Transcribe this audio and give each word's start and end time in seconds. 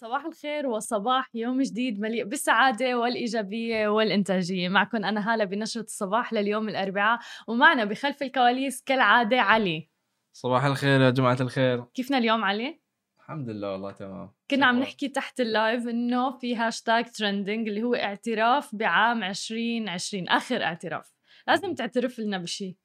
صباح 0.00 0.24
الخير 0.24 0.66
وصباح 0.66 1.28
يوم 1.34 1.62
جديد 1.62 2.00
مليء 2.00 2.24
بالسعادة 2.24 2.98
والإيجابية 2.98 3.88
والإنتاجية. 3.88 4.68
معكم 4.68 5.04
أنا 5.04 5.32
هالة 5.32 5.44
بنشرة 5.44 5.82
الصباح 5.82 6.32
لليوم 6.32 6.68
الأربعاء 6.68 7.18
ومعنا 7.48 7.84
بخلف 7.84 8.22
الكواليس 8.22 8.82
كالعادة 8.82 9.40
علي. 9.40 9.90
صباح 10.32 10.64
الخير 10.64 11.00
يا 11.00 11.10
جماعة 11.10 11.36
الخير. 11.40 11.84
كيفنا 11.84 12.18
اليوم 12.18 12.44
علي؟ 12.44 12.80
الحمد 13.18 13.48
لله 13.48 13.72
والله 13.72 13.92
تمام. 13.92 14.32
كنا 14.50 14.66
عم 14.66 14.78
نحكي 14.78 15.08
تحت 15.08 15.40
ال 15.40 15.50
live 15.50 15.88
إنه 15.88 16.38
في 16.38 16.56
hashtag 16.56 17.10
trending 17.10 17.68
اللي 17.68 17.82
هو 17.82 17.94
اعتراف 17.94 18.74
بعام 18.74 19.22
2020 19.22 20.28
آخر 20.28 20.62
اعتراف. 20.62 21.14
لازم 21.48 21.74
تعترف 21.74 22.18
لنا 22.18 22.38
بشيء 22.38 22.76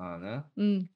أنا؟ 0.00 0.50
امم 0.58 0.95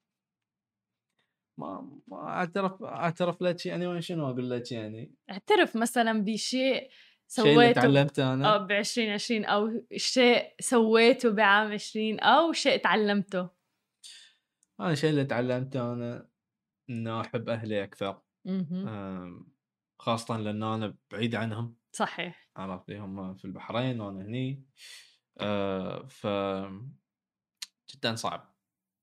ما 1.60 2.00
ما 2.08 2.28
أعترف 2.28 2.82
أعترف 2.82 3.42
لك 3.42 3.66
يعني 3.66 3.86
وين 3.86 4.00
شنو 4.00 4.30
أقول 4.30 4.50
لك 4.50 4.72
يعني؟ 4.72 5.14
اعترف 5.30 5.76
مثلا 5.76 6.24
بشيء 6.24 6.90
سويته 7.26 7.80
تعلمته 7.80 8.34
أنا؟ 8.34 8.56
ب 8.56 8.72
2020 8.72 9.44
أو 9.44 9.84
شيء 9.96 10.54
سويته 10.60 11.30
بعام 11.30 11.72
20 11.72 12.20
أو 12.20 12.52
شيء 12.52 12.82
تعلمته. 12.82 13.50
أنا 14.80 14.92
الشيء 14.92 15.10
اللي 15.10 15.24
تعلمته 15.24 15.92
أنا 15.92 16.28
إنه 16.90 17.20
أحب 17.20 17.48
أهلي 17.48 17.84
أكثر. 17.84 18.22
خاصة 19.98 20.38
لأن 20.38 20.62
أنا 20.62 20.96
بعيد 21.10 21.34
عنهم. 21.34 21.76
صحيح. 21.92 22.50
عرفت؟ 22.56 22.90
هم 22.90 23.34
في 23.34 23.44
البحرين 23.44 24.00
وأنا 24.00 24.20
هني. 24.22 24.64
أه، 25.40 26.06
ف 26.06 26.26
جدا 27.94 28.14
صعب. 28.14 28.49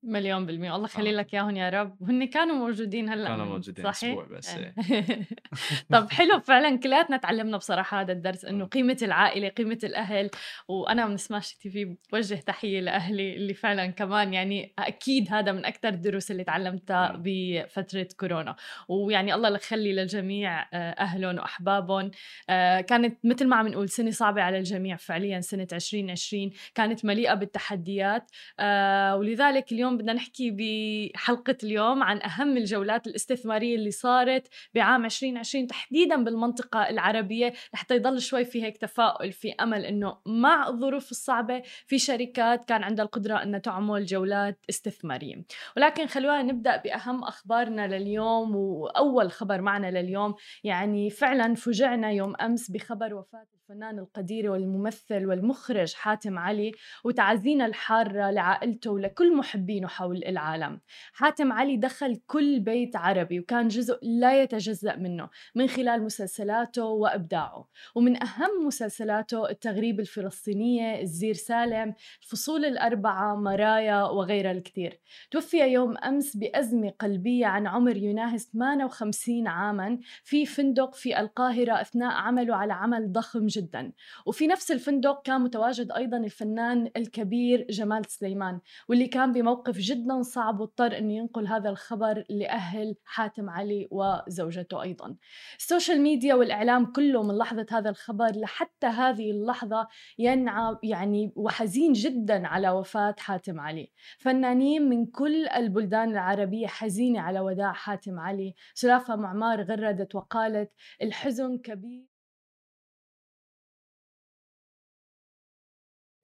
مليون 0.04 0.46
بالمية 0.46 0.76
الله 0.76 0.86
يخلي 0.86 1.10
آه. 1.10 1.14
لك 1.14 1.34
إياهم 1.34 1.56
يا 1.56 1.70
رب 1.70 2.02
وهن 2.02 2.26
كانوا 2.26 2.55
موجودين 2.55 3.10
هلأ 3.10 3.28
كانوا 3.28 3.46
موجودين 3.46 3.92
صحيح؟ 3.92 4.10
أسبوع 4.10 4.26
بس، 4.38 4.55
إيه. 4.55 4.74
إيه. 4.92 5.28
طب 5.94 6.12
حلو 6.12 6.40
فعلا 6.40 6.77
كلياتنا 6.77 7.18
تعلمنا 7.18 7.58
بصراحة 7.58 8.02
هذا 8.02 8.12
الدرس 8.12 8.46
إنه 8.46 8.66
قيمة 8.66 8.98
العائلة 9.02 9.49
قيمة 9.49 9.80
الأهل 9.84 10.30
وأنا 10.68 11.05
من 11.05 11.18
سماش 11.18 11.55
تي 11.55 11.70
في 11.70 11.96
بوجه 12.12 12.36
تحية 12.36 12.80
لأهلي 12.80 13.36
اللي 13.36 13.54
فعلا 13.54 13.88
كمان 13.88 14.34
يعني 14.34 14.74
أكيد 14.80 15.27
هذا 15.34 15.52
من 15.52 15.66
أكثر 15.66 15.90
الدروس 15.90 16.32
اللي 16.32 16.43
تعلمتها. 16.43 17.21
بفترة 17.24 18.08
كورونا 18.20 18.55
ويعني 18.90 19.34
الله 19.34 19.55
يخلي 19.55 19.93
للجميع 19.93 20.62
آه، 20.62 20.91
أهلهم 20.91 21.38
وأحبابهم 21.38 22.12
آه، 22.49 22.82
كانت 22.82 23.18
مثل 23.24 23.48
ما 23.48 23.55
عم 23.55 23.68
نقول 23.68 23.90
سنة 23.90 24.12
صعبة 24.12 24.41
على 24.41 24.58
الجميع 24.58 24.96
فعليا 24.96 25.41
سنة 25.41 25.68
2020 25.74 26.52
كانت 26.76 27.05
مليئة 27.05 27.34
بالتحديات 27.34 28.32
آه، 28.60 29.16
ولذلك 29.16 29.71
اليوم 29.71 29.87
بدنا 29.90 30.13
نحكي 30.13 30.52
بحلقة 30.52 31.57
اليوم 31.63 32.04
عن 32.04 32.21
أهم 32.21 32.57
الجولات 32.57 33.07
الاستثمارية 33.07 33.76
اللي 33.76 33.91
صارت 33.91 34.48
بعام 34.76 35.05
2020 35.05 35.68
تحديدا 35.68 36.24
بالمنطقة 36.24 36.90
العربية 36.90 37.54
لحتى 37.74 37.96
يضل 37.96 38.21
شوي 38.21 38.46
في 38.46 38.63
هيك 38.63 38.77
تفاؤل 38.77 39.32
في 39.32 39.52
أمل 39.52 39.85
أنه 39.85 40.18
مع 40.26 40.68
الظروف 40.68 41.12
الصعبة 41.12 41.62
في 41.85 41.99
شركات 41.99 42.65
كان 42.65 42.84
عندها 42.84 43.05
القدرة 43.05 43.43
أنها 43.43 43.60
تعمل 43.60 44.05
جولات 44.05 44.65
استثمارية. 44.70 45.46
ولكن 45.77 46.08
خلونا 46.08 46.43
نبدأ 46.43 46.77
بأهم 46.77 47.24
أخبارنا 47.24 47.88
لليوم 47.88 48.55
وأول 48.55 49.32
خبر 49.32 49.62
معنا 49.62 50.02
لليوم 50.02 50.35
يعني 50.63 51.10
فعلا 51.10 51.55
فجعنا 51.55 52.12
يوم 52.12 52.35
أمس 52.41 52.71
بخبر 52.71 53.13
وفاة 53.13 53.57
الفنان 53.70 53.99
القدير 53.99 54.51
والممثل 54.51 55.26
والمخرج 55.26 55.93
حاتم 55.93 56.40
علي 56.40 56.71
وتعازينا 57.04 57.65
الحارة 57.65 58.32
لعائلته 58.32 58.91
ولكل 58.91 59.35
محبينه 59.35 59.87
حول 59.87 60.24
العالم. 60.24 60.79
حاتم 61.13 61.51
علي 61.51 61.77
دخل 61.77 62.15
كل 62.27 62.59
بيت 62.59 62.96
عربي 62.96 63.40
وكان 63.40 63.68
جزء 63.68 63.99
لا 64.01 64.41
يتجزأ 64.41 64.96
منه 64.96 65.29
من 65.56 65.68
خلال 65.68 66.03
مسلسلاته 66.03 66.85
وإبداعه. 66.85 67.68
ومن 67.96 68.24
أهم 68.24 68.68
مسلسلاته 68.68 69.50
التغريب 69.50 70.00
الفلسطينية 70.00 71.02
الزير 71.02 71.34
سالم 71.34 71.94
الفصول 72.22 72.66
الأربعة 72.66 73.36
مرايا 73.36 74.03
وغيرها 74.03 74.52
الكثير. 74.52 75.00
توفي 75.31 75.58
يوم 75.58 75.97
أمس 75.97 76.38
بأزمة 76.38 76.90
قلبية 76.90 77.46
عن 77.46 77.68
عمر 77.68 77.97
يناهز 77.97 78.50
58 78.53 79.47
عاما 79.47 80.00
في 80.24 80.46
فندق 80.46 80.96
في 80.96 81.19
القاهرة 81.19 81.81
أثناء 81.81 82.12
عمله 82.12 82.56
على 82.56 82.74
عمل 82.74 83.12
ضخم 83.12 83.47
جدا 83.57 83.94
وفي 84.25 84.47
نفس 84.47 84.72
الفندق 84.72 85.22
كان 85.22 85.41
متواجد 85.41 85.91
أيضا 85.91 86.18
الفنان 86.18 86.91
الكبير 86.97 87.68
جمال 87.69 88.06
سليمان 88.06 88.59
واللي 88.90 89.07
كان 89.07 89.31
بموقف 89.34 89.78
جدا 89.78 90.22
صعب 90.22 90.59
واضطر 90.59 90.97
إنه 90.97 91.13
ينقل 91.13 91.47
هذا 91.47 91.69
الخبر 91.69 92.23
لأهل 92.29 92.95
حاتم 93.06 93.50
علي 93.50 93.88
وزوجته 93.91 94.81
أيضا. 94.81 95.16
السوشيال 95.57 96.01
ميديا 96.01 96.35
والإعلام 96.35 96.85
كله 96.85 97.23
من 97.23 97.38
لحظة 97.38 97.66
هذا 97.72 97.90
الخبر 97.90 98.31
لحتى 98.35 98.88
هذه 98.88 99.31
اللحظة 99.31 99.88
ينعى 100.19 100.78
يعني 100.84 101.34
وحزين 101.35 101.94
جدا 101.94 102.47
على 102.47 102.69
وفاة 102.69 103.16
حاتم 103.19 103.59
علي. 103.59 103.91
فنانين 104.18 104.89
من 104.89 105.06
كل 105.06 105.47
البلدان 105.47 106.12
العربية 106.12 106.68
حزينة 106.68 107.19
على 107.19 107.39
وداع 107.39 107.74
حاتم 107.74 108.19
علي، 108.19 108.53
سلافة 108.74 109.16
معمار 109.16 109.62
غردت 109.63 110.16
وقالت: 110.16 110.72
الحزن 111.01 111.57
كبير 111.57 112.17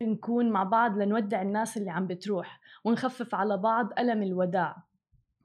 نكون 0.05 0.49
مع 0.49 0.63
بعض 0.63 0.97
لنودع 0.97 1.41
الناس 1.41 1.77
اللي 1.77 1.91
عم 1.91 2.07
بتروح 2.07 2.59
ونخفف 2.83 3.35
على 3.35 3.57
بعض 3.57 3.89
ألم 3.99 4.23
الوداع. 4.23 4.92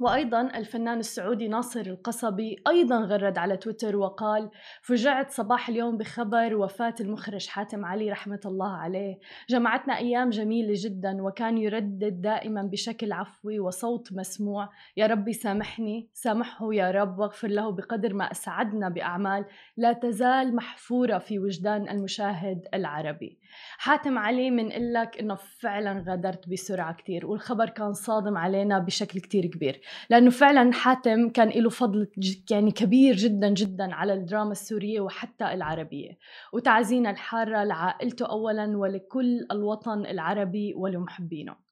وأيضا 0.01 0.41
الفنان 0.41 0.99
السعودي 0.99 1.49
ناصر 1.49 1.81
القصبي 1.81 2.57
أيضا 2.69 2.99
غرد 3.01 3.39
على 3.39 3.57
تويتر 3.57 3.97
وقال 3.97 4.51
فجعت 4.83 5.31
صباح 5.31 5.69
اليوم 5.69 5.97
بخبر 5.97 6.57
وفاة 6.57 6.95
المخرج 7.01 7.47
حاتم 7.47 7.85
علي 7.85 8.11
رحمة 8.11 8.41
الله 8.45 8.77
عليه. 8.77 9.19
جمعتنا 9.49 9.97
أيام 9.97 10.31
جميلة 10.31 10.75
جدا 10.77 11.23
وكان 11.23 11.59
يردد 11.59 12.21
دائما 12.21 12.63
بشكل 12.63 13.13
عفوي 13.13 13.61
وصوت 13.61 14.13
مسموع. 14.13 14.69
يا 14.97 15.07
ربي 15.07 15.33
سامحني 15.33 16.09
سامحه 16.13 16.75
يا 16.75 16.91
رب 16.91 17.19
واغفر 17.19 17.49
له 17.49 17.71
بقدر 17.73 18.15
ما 18.15 18.25
أسعدنا 18.25 18.89
بأعمال 18.89 19.45
لا 19.77 19.93
تزال 19.93 20.57
محفورة 20.57 21.19
في 21.19 21.39
وجدان 21.39 21.89
المشاهد 21.89 22.69
العربي. 22.75 23.39
حاتم 23.79 24.19
علي 24.19 24.51
من 24.51 24.93
لك 24.93 25.19
إنه 25.21 25.35
فعلا 25.35 26.05
غادرت 26.09 26.49
بسرعة 26.49 26.95
كتير 26.95 27.27
والخبر 27.27 27.69
كان 27.69 27.93
صادم 27.93 28.37
علينا 28.37 28.79
بشكل 28.79 29.21
كتير 29.21 29.47
كبير. 29.47 29.88
لأنه 30.11 30.31
فعلا 30.31 30.73
حاتم 30.73 31.29
كان 31.29 31.49
له 31.49 31.71
فضل 31.71 32.09
يعني 32.51 32.71
كبير 32.71 33.17
جدا 33.17 33.49
جدا 33.49 33.95
على 33.95 34.15
الدراما 34.15 34.53
السورية 34.53 35.01
وحتى 35.01 35.55
العربية. 35.55 36.19
وتعزينا 36.53 37.11
الحارة 37.11 37.65
لعائلته 37.65 38.27
اولا 38.27 38.77
ولكل 38.77 39.47
الوطن 39.53 40.07
العربي 40.07 40.75
ولمحبينه. 40.75 41.68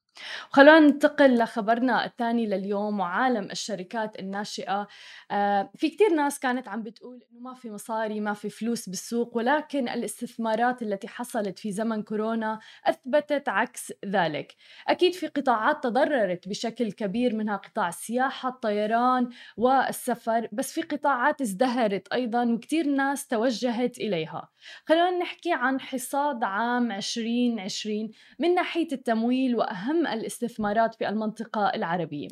خلونا 0.49 0.79
ننتقل 0.79 1.37
لخبرنا 1.37 2.05
الثاني 2.05 2.45
لليوم 2.45 2.99
وعالم 2.99 3.51
الشركات 3.51 4.19
الناشئة. 4.19 4.87
آه، 5.31 5.71
في 5.75 5.89
كتير 5.89 6.13
ناس 6.13 6.39
كانت 6.39 6.67
عم 6.67 6.83
بتقول 6.83 7.23
إنه 7.31 7.41
ما 7.41 7.53
في 7.53 7.71
مصاري 7.71 8.19
ما 8.19 8.33
في 8.33 8.49
فلوس 8.49 8.89
بالسوق 8.89 9.37
ولكن 9.37 9.89
الاستثمارات 9.89 10.81
التي 10.81 11.07
حصلت 11.07 11.59
في 11.59 11.71
زمن 11.71 12.03
كورونا 12.03 12.59
أثبتت 12.85 13.49
عكس 13.49 13.93
ذلك. 14.05 14.55
أكيد 14.87 15.13
في 15.13 15.27
قطاعات 15.27 15.83
تضررت 15.83 16.47
بشكل 16.47 16.91
كبير 16.91 17.35
منها 17.35 17.55
قطاع 17.55 17.87
السياحة 17.87 18.49
الطيران 18.49 19.29
والسفر 19.57 20.47
بس 20.51 20.73
في 20.73 20.81
قطاعات 20.81 21.41
ازدهرت 21.41 22.07
أيضا 22.13 22.45
وكتير 22.45 22.87
ناس 22.87 23.27
توجهت 23.27 23.97
إليها. 23.97 24.49
خلونا 24.85 25.17
نحكي 25.17 25.53
عن 25.53 25.79
حصاد 25.79 26.43
عام 26.43 26.91
2020 26.91 28.11
من 28.39 28.55
ناحية 28.55 28.87
التمويل 28.91 29.55
وأهم 29.55 30.06
الاستثمارات 30.13 30.95
في 30.95 31.09
المنطقة 31.09 31.71
العربية. 31.75 32.27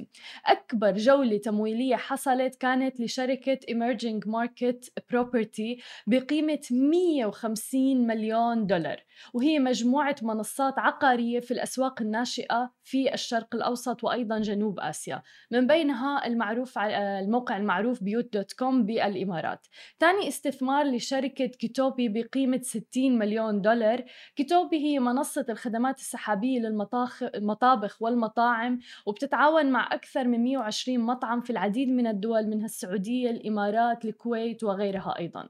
أكبر 0.46 0.92
جولة 0.92 1.38
تمويلية 1.38 1.96
حصلت 1.96 2.56
كانت 2.56 3.00
لشركة 3.00 3.60
Emerging 3.72 4.20
Market 4.28 4.90
Property 5.14 5.84
بقيمة 6.08 6.62
150 6.72 8.08
مليون 8.08 8.66
دولار 8.66 9.04
وهي 9.34 9.60
مجموعة 9.60 10.16
منصات 10.22 10.80
عقارية 10.80 11.40
في 11.40 11.52
الأسواق 11.52 12.02
الناشئة 12.02 12.75
في 12.86 13.14
الشرق 13.14 13.56
الأوسط 13.56 14.04
وأيضا 14.04 14.40
جنوب 14.40 14.80
آسيا. 14.80 15.22
من 15.52 15.68
بينها 15.68 16.28
المعروف 16.28 16.78
الموقع 16.78 17.58
المعروف 17.58 18.04
بيوت 18.04 18.34
dot 18.34 18.54
com 18.54 18.86
بالإمارات. 18.86 19.68
ثاني 20.00 20.28
استثمار 20.28 20.86
لشركة 20.86 21.46
كيتوبي 21.46 22.10
بقيمة 22.10 22.62
60 22.62 23.18
مليون 23.18 23.62
دولار. 23.62 24.04
كيتوبي 24.36 24.78
هي 24.78 25.00
منصة 25.00 25.46
الخدمات 25.50 26.00
السحابية 26.00 26.60
للمطاخ 26.60 27.24
المطابخ 27.24 28.02
والمطاعم 28.02 28.80
وبتتعاون 29.06 29.72
مع 29.72 29.90
أكثر 29.92 30.28
من 30.28 30.44
120 30.44 31.00
مطعم 31.00 31.42
في 31.42 31.50
العديد 31.50 31.90
من 31.90 32.08
الدول 32.08 32.48
منها 32.48 32.66
السعودية 32.66 33.30
الإمارات 33.30 34.06
الكويت 34.06 34.64
وغيرها 34.64 35.20
أيضا. 35.20 35.50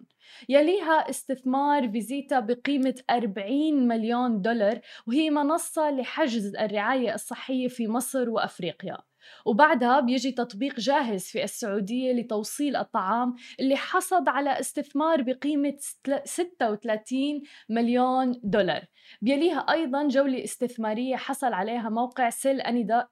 يليها 0.50 1.10
استثمار 1.10 1.90
فيزيتا 1.92 2.40
بقيمة 2.40 2.96
40 3.10 3.88
مليون 3.88 4.42
دولار 4.42 4.80
وهي 5.08 5.30
منصة 5.30 5.92
لحجز 5.92 6.56
الرعاية 6.56 7.14
الصحية 7.14 7.68
في 7.68 7.88
مصر 7.88 8.30
وأفريقيا. 8.30 8.98
وبعدها 9.46 10.00
بيجي 10.00 10.32
تطبيق 10.32 10.80
جاهز 10.80 11.24
في 11.24 11.44
السعودية 11.44 12.14
لتوصيل 12.14 12.76
الطعام 12.76 13.36
اللي 13.60 13.76
حصد 13.76 14.30
على 14.30 14.60
استثمار 14.60 15.22
بقيمة 15.22 15.76
36 16.26 17.42
مليون 17.70 18.40
دولار. 18.44 18.86
بيليها 19.22 19.60
أيضا 19.60 20.08
جولة 20.08 20.44
استثمارية 20.44 21.16
حصل 21.16 21.54
عليها 21.54 21.90
موقع 21.90 22.30
سيل 22.30 22.62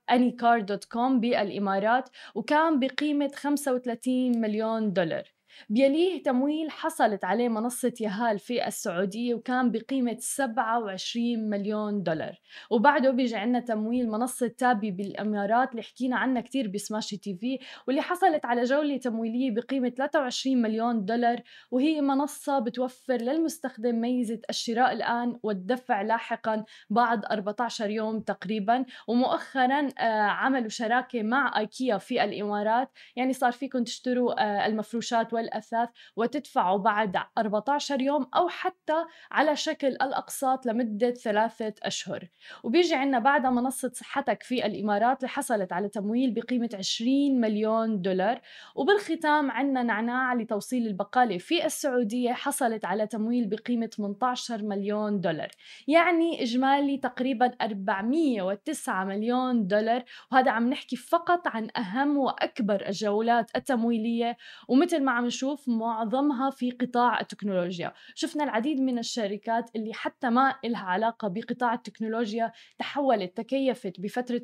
أني 0.09 0.31
كار 0.31 0.59
dot 0.61 0.85
com 0.85 1.19
بالإمارات 1.19 2.09
وكان 2.35 2.79
بقيمة 2.79 3.31
35 3.35 4.41
مليون 4.41 4.93
دولار. 4.93 5.32
بيليه 5.69 6.23
تمويل 6.23 6.71
حصلت 6.71 7.25
عليه 7.25 7.49
منصة 7.49 7.93
يهال 8.01 8.39
في 8.39 8.67
السعودية 8.67 9.33
وكان 9.33 9.71
بقيمة 9.71 10.17
27 10.19 11.49
مليون 11.49 12.03
دولار. 12.03 12.39
وبعده 12.69 13.11
بيجي 13.11 13.35
عنا 13.35 13.59
تمويل 13.59 14.09
منصة 14.09 14.47
تابي 14.47 14.91
بالإمارات 14.91 15.71
اللي 15.71 15.81
حكينا 15.81 16.17
عنها 16.17 16.41
كتير 16.41 16.67
بسماشي 16.67 17.17
TV 17.17 17.59
واللي 17.87 18.01
حصلت 18.01 18.45
على 18.45 18.63
جولة 18.63 18.97
تمويلية 18.97 19.51
بقيمة 19.51 19.89
23 19.89 20.61
مليون 20.61 21.05
دولار 21.05 21.41
وهي 21.71 22.01
منصة 22.01 22.59
بتوفر 22.59 23.17
للمستخدم 23.17 24.01
ميزة 24.01 24.39
الشراء 24.49 24.91
الآن 24.93 25.39
والدفع 25.43 26.01
لاحقا 26.01 26.65
بعد 26.89 27.25
14 27.25 27.89
يوم 27.89 28.19
تقريبا. 28.19 28.85
ومؤخرا 29.07 29.89
آه، 29.99 30.21
عملوا 30.21 30.69
شراكة 30.69 31.23
مع 31.23 31.59
إيكيا 31.59 31.97
في 31.97 32.23
الإمارات. 32.23 32.89
يعني 33.15 33.33
صار 33.33 33.51
فيكم 33.51 33.83
تشتروا 33.83 34.43
آه، 34.43 34.65
المفروشات 34.65 35.33
والأثاث 35.43 35.89
وتدفعوا 36.15 36.77
بعد 36.77 37.17
14 37.37 38.01
يوم 38.01 38.27
أو 38.35 38.47
حتى 38.47 39.05
على 39.31 39.55
شكل 39.55 39.87
الأقساط 39.87 40.65
لمدة 40.65 41.11
ثلاثة 41.11 41.73
أشهر. 41.83 42.27
وبيجي 42.63 42.95
عنا 42.95 43.19
بعدها 43.19 43.51
منصة 43.51 43.91
صحتك 43.93 44.43
في 44.43 44.65
الإمارات 44.65 45.17
اللي 45.17 45.29
حصلت 45.29 45.73
على 45.73 45.89
تمويل 45.89 46.33
بقيمة 46.33 46.69
20 46.73 47.41
مليون 47.41 48.01
دولار. 48.01 48.41
وبالختام 48.75 49.51
عنا 49.51 49.83
نعناع 49.83 50.33
لتوصيل 50.33 50.87
البقالة 50.87 51.37
في 51.37 51.65
السعودية 51.65 52.33
حصلت 52.33 52.85
على 52.85 53.07
تمويل 53.07 53.47
بقيمة 53.49 53.85
18 53.87 54.63
مليون 54.63 55.21
دولار. 55.21 55.49
يعني 55.87 56.43
إجمالي 56.43 56.97
تقريبا 56.97 57.51
409 57.61 59.05
مليون 59.05 59.67
دولار. 59.67 60.03
وهذا 60.31 60.51
عم 60.51 60.69
نحكي 60.69 60.95
فقط 60.95 61.47
عن 61.47 61.67
أهم 61.77 62.17
وأكبر 62.17 62.87
الجولات 62.87 63.51
التمويلية. 63.55 64.37
ومثل 64.67 65.03
ما 65.03 65.11
عم 65.11 65.25
نشوف 65.33 65.69
معظمها 65.69 66.49
في 66.49 66.71
قطاع 66.71 67.19
التكنولوجيا. 67.19 67.93
شفنا 68.15 68.43
العديد 68.43 68.81
من 68.81 68.99
الشركات 68.99 69.69
اللي 69.75 69.93
حتى 69.93 70.29
ما 70.29 70.55
إلها 70.65 70.83
علاقة 70.83 71.27
بقطاع 71.27 71.73
التكنولوجيا 71.73 72.51
تحولت 72.79 73.37
تكيفت 73.37 73.99
بفترة 73.99 74.41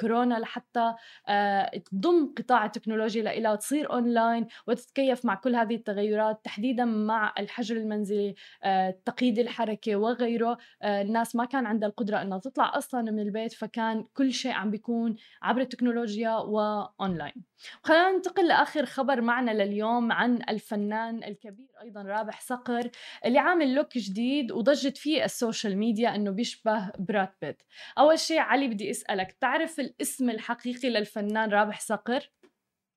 كورونا 0.00 0.34
لحتى 0.34 0.94
آه، 1.28 1.78
تضم 1.78 2.34
قطاع 2.38 2.64
التكنولوجيا 2.64 3.22
لإلها 3.22 3.52
وتصير 3.52 3.92
أونلاين 3.92 4.46
وتتكيف 4.66 5.24
مع 5.24 5.34
كل 5.34 5.56
هذه 5.56 5.74
التغيرات 5.74 6.40
تحديدا 6.44 6.84
مع 6.84 7.34
الحجر 7.38 7.76
المنزلي 7.76 8.34
آه، 8.64 8.98
تقييد 9.04 9.38
الحركة 9.38 9.96
وغيره. 9.96 10.58
آه، 10.82 11.02
الناس 11.02 11.36
ما 11.36 11.44
كان 11.44 11.66
عندها 11.66 11.88
القدرة 11.88 12.22
أنها 12.22 12.38
تطلع 12.38 12.76
أصلا 12.78 13.02
من 13.02 13.20
البيت 13.20 13.52
فكان 13.52 14.04
كل 14.14 14.32
شيء 14.32 14.52
عم 14.52 14.70
بيكون 14.70 15.16
عبر 15.42 15.60
التكنولوجيا 15.60 16.36
وأونلاين. 16.36 17.44
خلينا 17.82 18.12
ننتقل 18.12 18.48
لآخر 18.48 18.86
خبر 18.86 19.20
معنا 19.20 19.50
لليوم 19.50 20.12
عن 20.12 20.27
الفنان 20.36 21.24
الكبير 21.24 21.68
أيضا 21.82 22.02
رابح 22.02 22.40
صقر 22.40 22.90
اللي 23.24 23.38
عامل 23.38 23.74
look 23.74 23.98
جديد 23.98 24.52
وضجت 24.52 24.96
فيه 24.96 25.24
ال 25.24 25.32
social 25.32 25.78
media 25.78 26.14
إنه 26.14 26.30
بيشبه 26.30 26.92
براد 26.98 27.32
بيت. 27.42 27.62
أول 27.98 28.18
شيء 28.18 28.38
علي 28.38 28.68
بدي 28.68 28.90
أسألك 28.90 29.32
تعرف 29.32 29.80
الاسم 29.80 30.30
الحقيقي 30.30 30.90
للفنان 30.90 31.50
رابح 31.50 31.80
صقر؟ 31.80 32.30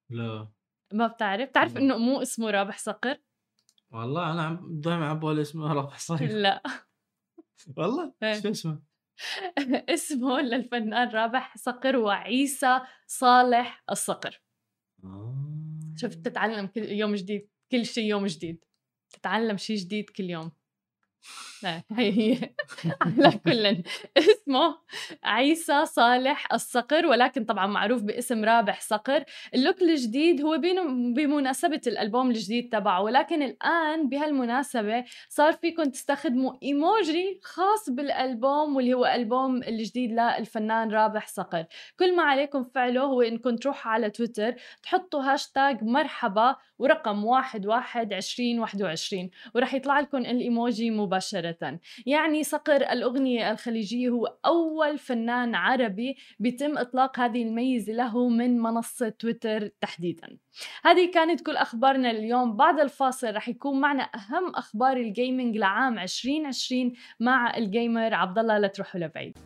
لا. 0.10 0.48
ما 0.94 1.08
بتعرف؟ 1.08 1.50
تعرف 1.50 1.78
إنه 1.78 1.98
مو 1.98 2.22
اسمه 2.22 2.52
رابح 2.52 2.78
صقر؟ 2.78 3.18
والله 3.92 4.32
أنا 4.32 4.60
دائما 4.70 5.10
عم 5.10 5.20
بقول 5.20 5.40
اسمه 5.40 5.74
رابح 5.74 6.00
صقر. 6.00 6.26
لا. 6.26 6.64
والله؟ 7.78 8.14
إيه. 8.24 8.42
شو 8.42 8.50
اسمه؟ 8.50 8.80
اسمه 9.96 10.42
للفنان 10.42 11.10
رابح 11.10 11.58
صقر 11.58 11.98
وعيسى 11.98 12.80
صالح 13.08 13.84
الصقر. 13.90 14.42
شفت 15.96 16.26
تتعلم 16.26 16.68
كل 16.68 16.84
يوم 16.92 17.16
جديد 17.16 17.50
كل 17.72 17.86
شيء 17.86 18.04
يوم 18.06 18.26
جديد 18.26 18.66
تتعلم 19.14 19.58
شيء 19.58 19.78
جديد 19.78 20.10
كل 20.10 20.30
يوم. 20.30 20.52
لا 21.64 21.82
هي 21.92 22.12
هي 22.12 22.50
على 23.02 23.40
كل 23.46 23.84
اسمه 24.18 24.78
عيسى 25.24 25.86
صالح 25.86 26.54
الصقر 26.54 27.06
ولكن 27.06 27.46
طبعا 27.46 27.68
معروف 27.68 28.02
باسم 28.02 28.46
رابح 28.46 28.82
صقر. 28.82 29.24
ال 29.56 29.61
look 29.61 29.82
الجديد 29.82 30.42
هو 30.42 30.58
بمناسبة 31.16 31.82
الألبوم 31.88 32.30
الجديد 32.32 32.70
تبعه 32.70 33.02
ولكن 33.02 33.42
الآن 33.42 34.10
بهالمناسبة 34.10 35.04
صار 35.30 35.54
فيكم 35.54 35.84
تستخدموا 35.84 36.54
إيموجي 36.64 37.40
خاص 37.44 37.90
بالألبوم 37.90 38.76
واللي 38.76 38.94
هو 38.94 39.06
ألبوم 39.06 39.64
الجديد 39.64 40.12
للفنان 40.12 40.92
رابح 40.92 41.28
صقر. 41.28 41.66
كل 42.00 42.16
ما 42.16 42.24
عليكم 42.24 42.64
فعله 42.64 43.02
هو 43.02 43.22
إنكم 43.22 43.56
تروحوا 43.56 43.92
على 43.92 44.10
تويتر 44.10 44.56
تحطوا 44.84 45.22
هاشتاج 45.22 45.84
مرحبا 45.84 46.56
ورقم 46.80 47.26
واحد 47.26 47.66
واحد 47.66 48.14
عشرين 48.14 48.60
واحد 48.60 48.82
وعشرين 48.82 49.30
ورح 49.56 49.74
يطلع 49.74 50.00
لكم 50.00 50.18
الإيموجي 50.18 50.92
مباشرة. 51.12 51.80
يعني 52.06 52.44
صقر 52.44 52.76
الأغنية 52.76 53.52
الخليجية 53.52 54.10
هو 54.10 54.38
أول 54.46 54.98
فنان 54.98 55.56
عربي 55.56 56.18
بيتم 56.40 56.78
إطلاق 56.78 57.20
هذه 57.20 57.44
الميزة 57.44 57.94
له 57.94 58.30
من 58.30 58.60
منصة 58.60 59.10
تويتر 59.10 59.68
تحديدا. 59.68 60.38
هذه 60.84 61.12
كانت 61.12 61.42
كل 61.42 61.56
أخبارنا 61.56 62.12
اليوم. 62.12 62.56
بعد 62.56 62.80
الفاصل 62.80 63.36
رح 63.36 63.50
يكون 63.50 63.82
معنا 63.82 64.04
أهم 64.04 64.56
أخبار 64.56 64.98
الجيمنج 64.98 65.58
لعام 65.58 66.00
2020 66.00 66.94
مع 67.20 67.58
الجيمر 67.58 68.14
عبد 68.14 68.40
الله 68.40 68.58
لا 68.58 68.68
تروحوا 68.68 69.00
لبعيد. 69.00 69.38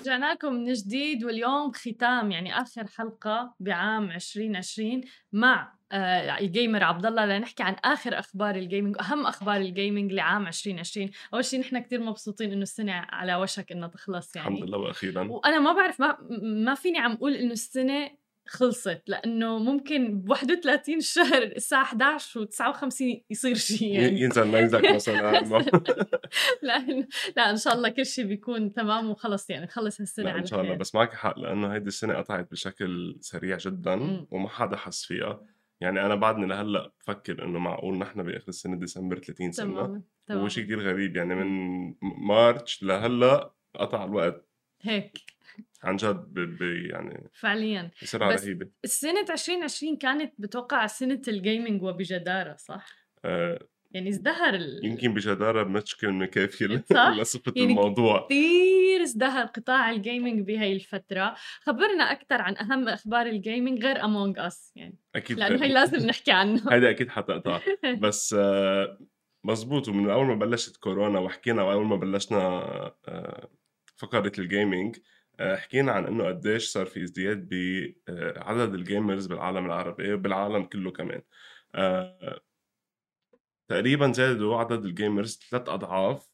رجعنا 0.00 0.32
لكم 0.32 0.52
من 0.52 0.72
جديد 0.72 1.24
واليوم 1.24 1.72
ختام 1.72 2.32
يعني 2.32 2.60
آخر 2.60 2.86
حلقة 2.86 3.54
بعام 3.60 4.10
2020 4.10 5.00
مع 5.32 5.79
آه 5.92 6.38
ال 6.38 6.46
gamer 6.46 6.84
عبد 6.84 7.06
الله 7.06 7.26
لنحكي 7.26 7.62
عن 7.62 7.76
آخر 7.84 8.18
أخبار 8.18 8.54
ال 8.54 8.60
gaming 8.60 8.96
واهم 8.96 9.26
أخبار 9.26 9.56
ال 9.56 9.64
gaming 9.64 10.12
لعام 10.12 10.46
2020 10.46 11.10
أول 11.34 11.44
شيء 11.44 11.60
نحن 11.60 11.78
كثير 11.78 12.00
مبسوطين 12.00 12.52
إنه 12.52 12.62
السنة 12.62 12.92
على 12.92 13.34
وشك 13.34 13.72
انها 13.72 13.88
تخلص 13.88 14.36
يعني. 14.36 14.48
الحمد 14.48 14.68
لله 14.68 14.78
وأخيرا. 14.78 15.28
وأنا 15.30 15.58
ما 15.58 15.72
بعرف 15.72 16.00
ما 16.00 16.18
ما 16.42 16.74
فيني 16.74 16.98
عم 16.98 17.12
أقول 17.12 17.34
إنه 17.34 17.52
السنة 17.52 18.20
خلصت 18.46 19.02
لأنه 19.06 19.58
ممكن 19.58 20.20
ب 20.20 20.30
31 20.30 20.96
الشهر 20.96 21.42
الساعة 21.42 21.82
11 21.82 22.46
و59 22.46 23.22
يصير 23.30 23.54
شيء 23.54 23.94
يعني. 23.94 24.20
ينزل 24.20 24.46
منزلك 24.46 24.90
مثلا 24.94 25.32
لا 26.62 27.06
لا 27.36 27.50
إن 27.50 27.56
شاء 27.56 27.74
الله 27.74 27.88
كل 27.88 28.06
شيء 28.06 28.26
بيكون 28.26 28.72
تمام 28.72 29.10
وخلص 29.10 29.50
يعني 29.50 29.64
نخلص 29.64 30.00
هالسنة 30.00 30.36
إن 30.36 30.46
شاء 30.46 30.60
الله. 30.60 30.74
بس 30.74 30.94
معك 30.94 31.14
حق 31.14 31.38
لأنه 31.38 31.74
هيدي 31.74 31.88
السنة 31.88 32.14
قطعت 32.14 32.50
بشكل 32.50 33.16
سريع 33.20 33.56
جدا. 33.56 34.26
وما 34.30 34.48
حدا 34.48 34.76
حس 34.76 35.04
فيها. 35.04 35.40
يعني 35.80 36.06
أنا 36.06 36.14
بعدني 36.14 36.46
لهلا 36.46 36.92
بفكر 37.00 37.44
إنه 37.44 37.58
معقول 37.58 37.98
نحن 37.98 38.22
بآخر 38.22 38.48
السنة 38.48 38.76
ديسمبر 38.76 39.18
30 39.18 39.52
سنة 39.52 40.02
تمام 40.26 40.40
هو 40.40 40.48
شيء 40.48 40.64
كثير 40.64 40.80
غريب 40.80 41.16
يعني 41.16 41.34
من 41.34 41.94
مارتش 42.02 42.82
لهلا 42.82 43.52
قطع 43.74 44.04
الوقت. 44.04 44.48
هيك. 44.82 45.18
عن 45.82 45.96
جد 45.96 46.58
يعني 46.90 47.30
فعليا. 47.32 47.90
بسرعة 48.02 48.30
رهيبة. 48.30 48.68
السنة 48.84 49.26
2020 49.30 49.96
كانت 49.96 50.34
بتوقع 50.38 50.86
سنة 50.86 51.22
الجيمنج 51.28 51.82
وبجدارة 51.82 52.56
صح؟ 52.56 52.86
آه. 53.24 53.68
يعني 53.90 54.08
ازدهر 54.08 54.54
ال... 54.54 54.80
يمكن 54.84 55.14
بجدارة 55.14 55.64
مش 55.64 55.96
كلمة 55.96 56.26
كافية 56.26 56.66
لصفة 56.66 57.52
يعني 57.56 57.70
الموضوع. 57.70 58.26
كثير 58.26 59.02
ازدهر 59.02 59.46
قطاع 59.46 59.90
ال 59.90 59.98
gaming 59.98 60.46
بهي 60.46 60.72
الفترة. 60.72 61.34
خبرنا 61.62 62.12
أكثر 62.12 62.42
عن 62.42 62.56
أهم 62.56 62.88
أخبار 62.88 63.26
ال 63.26 63.34
gaming 63.34 63.84
غير 63.84 64.04
Among 64.04 64.38
Us 64.38 64.72
يعني. 64.76 64.98
أكيد. 65.14 65.38
لأنه 65.38 65.64
هي 65.64 65.68
لازم 65.68 66.06
نحكي 66.06 66.32
عنه. 66.32 66.62
هيدا 66.70 66.90
أكيد 66.90 67.08
حتقطع. 67.08 67.60
بس 68.02 68.34
آه 68.38 68.98
مزبوط. 69.44 69.88
ومن 69.88 70.10
أول 70.10 70.26
ما 70.26 70.34
بلشت 70.34 70.76
كورونا 70.76 71.18
وحكينا 71.18 71.62
وأول 71.62 71.86
ما 71.86 71.96
بلشنا 71.96 72.38
آه 73.08 73.48
فقرة 73.96 74.32
ال 74.38 74.46
gaming 74.46 74.96
آه، 75.40 75.56
حكينا 75.56 75.92
عن 75.92 76.06
إنه 76.06 76.24
قديش 76.24 76.68
صار 76.68 76.86
في 76.86 77.02
ازدياد 77.02 77.48
بعدد 78.08 78.74
ال 78.74 78.81
gamers 78.81 79.26
بالعالم 79.26 79.66
العربي 79.66 80.12
وبالعالم 80.12 80.64
كله 80.64 80.90
كمان. 80.90 81.22
تقريبا 83.70 84.12
زادوا 84.12 84.56
عدد 84.56 84.84
ال 84.84 84.92
gamers 84.92 85.40
ثلاث 85.50 85.68
أضعاف 85.68 86.30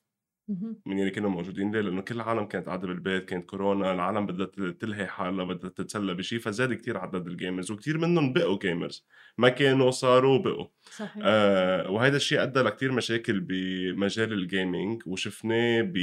من 0.86 0.98
اللي 1.00 1.10
كانوا 1.10 1.30
موجودين 1.30 1.72
ليه؟ 1.72 1.80
لأنه 1.80 2.00
كل 2.00 2.14
العالم 2.14 2.44
كانت 2.44 2.66
قاعدة 2.66 2.86
بالبيت 2.86 3.24
كانت 3.24 3.50
كورونا 3.50 3.92
العالم 3.92 4.26
بدها 4.26 4.70
تلهي 4.70 5.06
حالها 5.06 5.44
بدها 5.44 5.70
تتسلى 5.70 6.14
بشيء 6.14 6.38
فزاد 6.38 6.72
كتير 6.74 6.98
عدد 6.98 7.26
ال 7.26 7.33
gamers 7.33 7.70
وكتير 7.70 7.98
منهم 7.98 8.32
بقوا 8.32 8.58
gamers. 8.58 9.06
ما 9.38 9.48
كانوا 9.48 9.90
صاروا 9.90 10.38
بقوا. 10.38 10.66
صحيح. 10.82 11.22
آه 11.26 11.90
وهذا 11.90 12.16
الشيء 12.16 12.42
أدى 12.42 12.60
لكتير 12.60 12.92
مشاكل 12.92 13.40
بمجال 13.40 14.32
ال 14.32 14.42
gaming 14.42 15.02
وشفناه 15.06 15.82
ب 15.82 15.96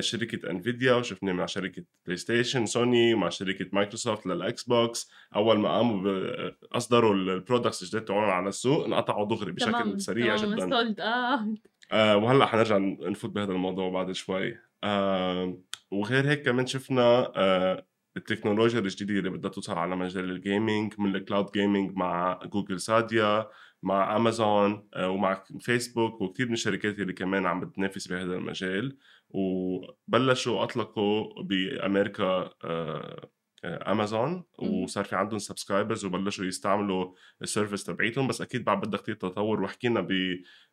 شركة 0.00 0.50
انفيديا 0.50 0.94
وشفناه 0.94 1.32
مع 1.32 1.46
شركة 1.46 1.84
بلاي 2.06 2.16
ستيشن 2.16 2.66
سوني 2.66 3.14
ومع 3.14 3.28
شركة 3.28 3.66
مايكروسوفت 3.72 4.26
للاكس 4.26 4.62
بوكس 4.62 5.10
أول 5.36 5.58
ما 5.58 5.68
قاموا 5.76 6.02
ب- 6.02 6.54
أصدروا 6.72 7.14
ال 7.14 7.22
products 7.22 7.82
الجديد 7.82 8.04
تبعهم 8.04 8.30
على 8.30 8.48
السوق 8.48 8.84
انقطعوا 8.84 9.26
دغري 9.28 9.52
بشكل 9.52 9.72
تمام 9.72 9.98
سريع 9.98 10.36
تمام 10.36 10.84
جدا. 10.90 11.04
آه. 11.04 11.54
آه 11.92 12.16
وهلأ 12.16 12.46
حنرجع 12.46 12.78
نفوت 12.78 13.30
بهذا 13.30 13.52
الموضوع 13.52 13.90
بعد 13.90 14.12
شوي. 14.12 14.56
آه 14.84 15.58
وغير 15.90 16.28
هيك 16.30 16.42
كمان 16.42 16.66
شفنا 16.66 17.32
آه 17.36 17.86
التكنولوجيا 18.16 18.80
الجديدة 18.80 19.18
اللي 19.18 19.30
بدها 19.30 19.50
توصل 19.50 19.72
على 19.78 19.96
مجال 19.96 20.30
ال 20.30 20.39
gaming 20.39 20.94
من 20.98 21.16
ال 21.16 21.22
cloud 21.22 21.52
gaming 21.52 21.96
مع 21.96 22.40
جوجل 22.52 22.80
ستاديا 22.80 23.46
مع 23.82 24.16
امازون 24.16 24.88
آه 24.94 25.10
ومع 25.10 25.42
فيسبوك 25.60 26.20
وكثير 26.20 26.46
من 26.46 26.52
الشركات 26.52 26.98
اللي 26.98 27.12
كمان 27.12 27.46
عم 27.46 27.60
بتنافس 27.60 28.08
بهذا 28.08 28.34
المجال. 28.34 28.96
وبلشوا 29.34 30.62
أطلقوا 30.62 31.42
بأمريكا 31.42 32.50
آه 32.64 33.30
آه، 33.64 33.92
امازون 33.92 34.44
مم. 34.62 34.82
وصار 34.82 35.04
في 35.04 35.16
عندهم 35.16 35.38
subscribers 35.38 36.04
وبلشوا 36.04 36.44
يستعملوا 36.44 37.14
ال 37.42 37.47
service 37.47 37.84
تبعيتهم 37.84 38.28
بس 38.28 38.40
أكيد 38.40 38.64
بعد 38.64 38.80
بدها 38.80 39.00
كثير 39.00 39.14
تطور 39.14 39.62
وحكينا 39.62 40.08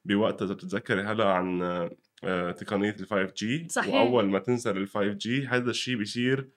بوقت 0.06 0.42
إذا 0.42 0.54
بتتذكري 0.54 1.02
هلا 1.02 1.26
عن 1.26 1.62
آه، 2.24 2.52
تقنية 2.52 2.96
ال 3.00 3.06
5 3.06 3.34
G 3.38 3.68
صحيح. 3.70 3.94
وأول 3.94 4.26
ما 4.26 4.40
تنزل 4.40 4.78
ال 4.78 4.88
5 4.88 5.14
G 5.14 5.48
هذا 5.48 5.70
الشيء 5.70 5.98
بيصير 5.98 6.50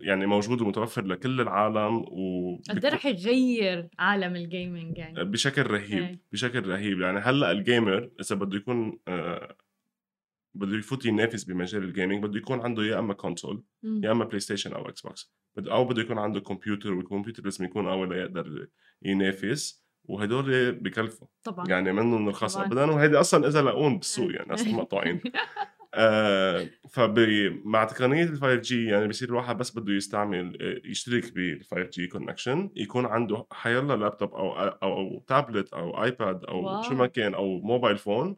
يعني 0.00 0.26
موجود 0.26 0.60
ومتوفر 0.60 1.04
لكل 1.04 1.40
العالم 1.40 1.96
و 1.96 2.56
قد 2.70 2.86
رح 2.86 3.06
يغير 3.06 3.88
عالم 3.98 4.36
ال 4.36 4.45
gaming 4.45 4.98
يعني 4.98 5.24
بشكل 5.24 5.62
رهيب 5.62 6.02
إيه. 6.02 6.20
بشكل 6.32 6.66
رهيب 6.68 7.00
يعني 7.00 7.18
هلأ 7.18 7.50
ال 7.50 7.60
gamer 7.60 8.10
إذا 8.20 8.36
بده 8.36 8.56
يكون 8.56 8.98
آه، 9.08 9.56
بده 10.54 10.76
يفوت 10.76 11.06
ينافس 11.06 11.44
بمجال 11.44 11.82
ال 11.84 11.89
gaming 11.89 12.22
بده 12.24 12.38
يكون 12.38 12.60
عنده 12.60 12.82
يا 12.84 12.98
أما 12.98 13.14
console. 13.14 13.64
يا 13.82 14.12
أما 14.12 14.24
بلاي 14.24 14.40
ستيشن 14.40 14.72
أو 14.72 14.88
إكس 14.88 15.00
بوكس 15.00 15.32
بده 15.56 15.72
أو 15.72 15.84
بده 15.84 16.02
يكون 16.02 16.18
عنده 16.18 16.40
كمبيوتر 16.40 16.94
والكمبيوتر 16.94 17.44
لازم 17.44 17.64
يكون 17.64 17.88
أول 17.88 18.08
ليقدر 18.08 18.68
ينافس 19.02 19.82
وهدول 20.04 20.72
بكلفوا 20.72 21.26
طبعا 21.44 21.68
يعني 21.68 21.92
منهم 21.92 22.30
طبعاً. 22.30 22.66
ابدا 22.66 22.84
وهيدي 22.84 23.16
أصلا 23.20 23.48
إذا 23.48 23.62
لاقون 23.62 23.98
بالسوق 23.98 24.32
يعني 24.34 24.54
أصلا 24.54 24.72
مقطوعين 24.72 25.20
آه 25.94 26.66
فمع 26.90 27.84
تقنية 27.84 28.24
ال 28.24 28.36
5 28.40 28.54
G 28.54 28.84
يعني 28.86 29.08
بصير 29.08 29.28
الواحد 29.28 29.58
بس 29.58 29.78
بده 29.78 29.92
يستعمل 29.92 30.58
آه، 30.62 30.88
يشترك 30.88 31.32
بال 31.34 31.64
5 31.64 31.82
G 31.82 32.06
connection 32.06 32.70
يكون 32.76 33.06
عنده 33.06 33.46
حيلا 33.52 33.96
لابتوب 33.96 34.34
أو 34.34 34.52
أو, 34.52 34.92
أو 34.98 35.24
تابلت 35.28 35.72
أو 35.72 36.04
ايباد 36.04 36.44
أو 36.44 36.64
واو. 36.64 36.82
شو 36.82 36.94
ما 36.94 37.06
كان 37.06 37.34
أو 37.34 37.60
mobile 37.60 37.96
phone 37.98 38.36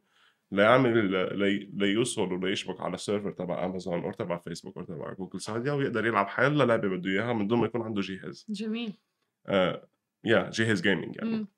ليعمل 0.54 1.10
لي 1.38 1.70
ليوصل 1.74 2.32
وليشبك 2.32 2.80
على 2.80 2.94
ال 2.94 2.99
server 2.99 3.30
تبع 3.30 3.64
امازون 3.64 4.04
أو 4.04 4.12
تبع 4.12 4.38
فيسبوك 4.38 4.76
أو 4.76 4.84
تبع 4.84 5.12
جوجل 5.12 5.40
ستاديا 5.40 5.72
ويقدر 5.72 6.06
يلعب 6.06 6.28
حيلا 6.28 6.64
لعبة 6.64 6.88
بده 6.88 7.10
اياها 7.10 7.32
من 7.32 7.46
دون 7.46 7.58
ما 7.58 7.66
يكون 7.66 7.82
عنده 7.82 8.00
جهاز. 8.00 8.46
جميل. 8.48 8.92
آه 9.46 9.88
يا 10.24 10.50
جهاز 10.50 10.82
gaming 10.82 11.16
يعني. 11.16 11.30
مم. 11.30 11.48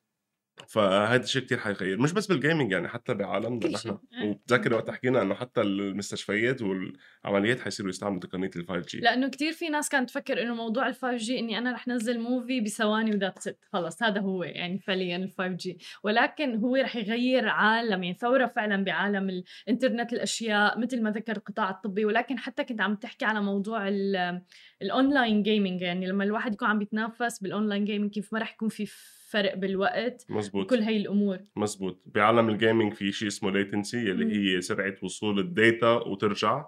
فهذا 0.69 1.23
الشيء 1.23 1.43
كثير 1.43 1.59
حيغير 1.59 1.99
مش 2.01 2.13
بس 2.13 2.27
بال 2.27 2.38
gaming 2.38 2.73
يعني 2.73 2.89
حتى 2.89 3.15
بعالمنا 3.15 3.69
نحن. 3.69 3.99
إيه. 4.15 4.29
وبتذكر 4.31 4.75
وقت 4.75 4.91
حكينا 4.91 5.23
إنه 5.23 5.35
حتى 5.35 5.61
المستشفيات 5.61 6.63
والعمليات 6.63 7.61
حيصيروا 7.61 7.91
يستعملوا 7.91 8.21
تقنية 8.21 8.51
ال 8.57 8.67
5 8.69 8.87
G 8.87 9.01
لأنه 9.01 9.29
كتير 9.29 9.53
في 9.53 9.69
ناس 9.69 9.89
كانت 9.89 10.09
تفكر 10.11 10.43
إنه 10.43 10.55
موضوع 10.55 10.89
ال 10.89 10.95
5 10.95 11.17
G 11.17 11.39
إني 11.39 11.59
أنا 11.59 11.73
رح 11.73 11.89
نزل 11.89 12.21
movie 12.21 12.61
بثواني 12.61 13.11
و 13.11 13.16
that's 13.16 13.49
it 13.49 13.65
خلص 13.73 14.03
هذا 14.03 14.21
هو 14.21 14.45
يعني 14.45 14.79
فعليا 14.79 15.17
ال 15.17 15.31
5 15.39 15.47
G 15.47 15.79
ولكن 16.03 16.57
هو 16.57 16.77
رح 16.77 16.97
يغير 16.97 17.49
عالم 17.49 18.03
يعني 18.03 18.17
ثورة 18.21 18.47
فعلا 18.47 18.85
بعالم 18.85 19.43
الانترنت 19.69 20.13
الأشياء 20.13 20.79
مثل 20.79 21.03
ما 21.03 21.11
ذكر 21.11 21.37
القطاع 21.37 21.71
الطبي. 21.71 22.05
ولكن 22.05 22.39
حتى 22.39 22.65
كنت 22.65 22.81
عم 22.81 22.95
تحكي 22.95 23.25
على 23.25 23.41
موضوع 23.43 23.89
ال- 23.89 24.43
ال 24.83 24.91
online 24.91 25.43
gaming 25.43 25.81
يعني 25.81 26.07
لما 26.07 26.25
الواحد 26.25 26.55
يكون 26.55 26.69
عم 26.69 26.79
بيتنافس 26.79 27.39
بال 27.39 27.50
online 27.50 27.85
gaming 27.85 28.11
كيف 28.11 28.33
ما 28.33 28.39
رح 28.39 28.53
يكون 28.55 28.69
في 28.69 28.87
فرق 29.27 29.55
بالوقت 29.55 30.27
مزبوط 30.29 30.65
وكل 30.65 30.83
هاي 30.83 30.97
الأمور. 30.97 31.39
مزبوط 31.57 32.03
بعالم 32.07 32.49
ال 32.49 32.55
gaming 32.55 32.95
في 32.95 33.13
شيء 33.13 33.29
اسمه 33.29 33.51
latency 33.51 34.11
اللي 34.11 34.25
مم. 34.25 34.31
هي 34.31 34.61
سرعة 34.61 34.95
وصول 35.03 35.39
ال 35.39 35.50
data 35.50 35.93
وترجع. 35.93 36.67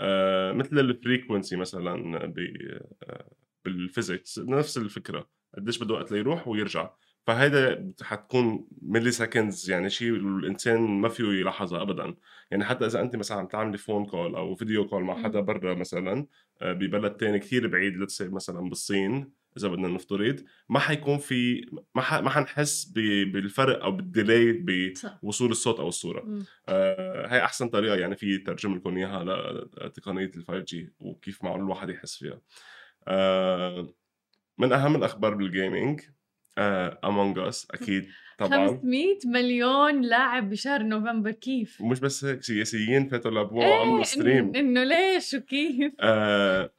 آه 0.00 0.52
مثل 0.52 0.78
ال 0.78 0.86
frequency 0.86 1.56
مثلا 1.56 2.26
ب 2.26 2.38
آه 3.02 3.30
بال 3.64 3.80
physics 3.80 4.38
نفس 4.38 4.78
الفكرة. 4.78 5.28
قديش 5.56 5.78
بده 5.82 5.94
وقت 5.94 6.12
ليروح 6.12 6.48
ويرجع. 6.48 6.90
فهيدا 7.26 7.92
حتكون 8.02 8.68
milliseconds 8.82 9.70
يعني 9.70 9.90
شيء 9.90 10.14
الإنسان 10.14 10.80
ما 10.80 11.08
فيه 11.08 11.24
يلاحظها 11.24 11.82
ابدا. 11.82 12.14
يعني 12.50 12.64
حتى 12.64 12.86
إذا 12.86 13.00
أنت 13.00 13.16
مثلا 13.16 13.38
عم 13.38 13.46
تعملي 13.46 13.78
phone 13.78 14.06
call 14.06 14.34
أو 14.34 14.54
video 14.54 14.88
call 14.88 15.04
مع 15.04 15.22
حدا. 15.22 15.40
برا 15.40 15.74
مثلا 15.74 16.26
آه، 16.62 16.72
ببلد 16.72 17.12
تاني 17.12 17.38
كثير 17.38 17.66
بعيد 17.66 17.96
لتسي 17.96 18.28
مثلا 18.28 18.60
بالصين 18.60 19.37
إذا 19.58 19.68
بدنا 19.68 19.88
نفترض 19.88 20.44
ما 20.68 20.78
حيكون 20.78 21.18
في 21.18 21.66
ما 21.94 22.02
ح... 22.02 22.14
ما 22.14 22.30
حنحس 22.30 22.92
ب... 22.94 22.98
بالفرق 23.32 23.82
أو 23.84 23.92
بال 23.92 24.09
delay 24.09 24.52
بوصول 25.22 25.50
الصوت 25.50 25.80
أو 25.80 25.88
الصورة 25.88 26.24
مم. 26.24 26.44
آه 26.68 27.26
هاي 27.26 27.44
أحسن 27.44 27.68
طريقة 27.68 27.96
يعني 27.96 28.16
في 28.16 28.38
ترجم 28.38 28.74
لكم 28.74 28.96
إياها 28.96 29.24
لتقنية 29.84 30.30
ال 30.36 30.44
5G 30.44 30.92
وكيف 31.00 31.44
معقول 31.44 31.60
الواحد 31.60 31.90
يحس 31.90 32.16
فيها 32.16 32.40
آه 33.08 33.94
من 34.58 34.72
أهم 34.72 34.96
الأخبار 34.96 35.34
بال 35.34 35.50
gaming 35.50 36.00
Among 36.58 37.38
Us 37.38 37.68
أكيد 37.70 38.08
طبعا 38.38 38.68
500 38.68 39.18
مليون 39.26 40.00
لاعب 40.00 40.50
بشهر 40.50 40.82
نوفمبر 40.82 41.30
كيف؟ 41.30 41.82
مش 41.82 42.00
بس 42.00 42.24
هيك 42.24 42.42
سياسيين 42.42 43.08
فاتوا 43.08 43.30
لعبوه 43.30 43.64
إيه 43.64 43.70
وعملوا 43.70 44.04
stream 44.04 44.56
إنه 44.56 44.84
ليش 44.84 45.34
وكيف؟ 45.34 45.92
آه 46.00 46.72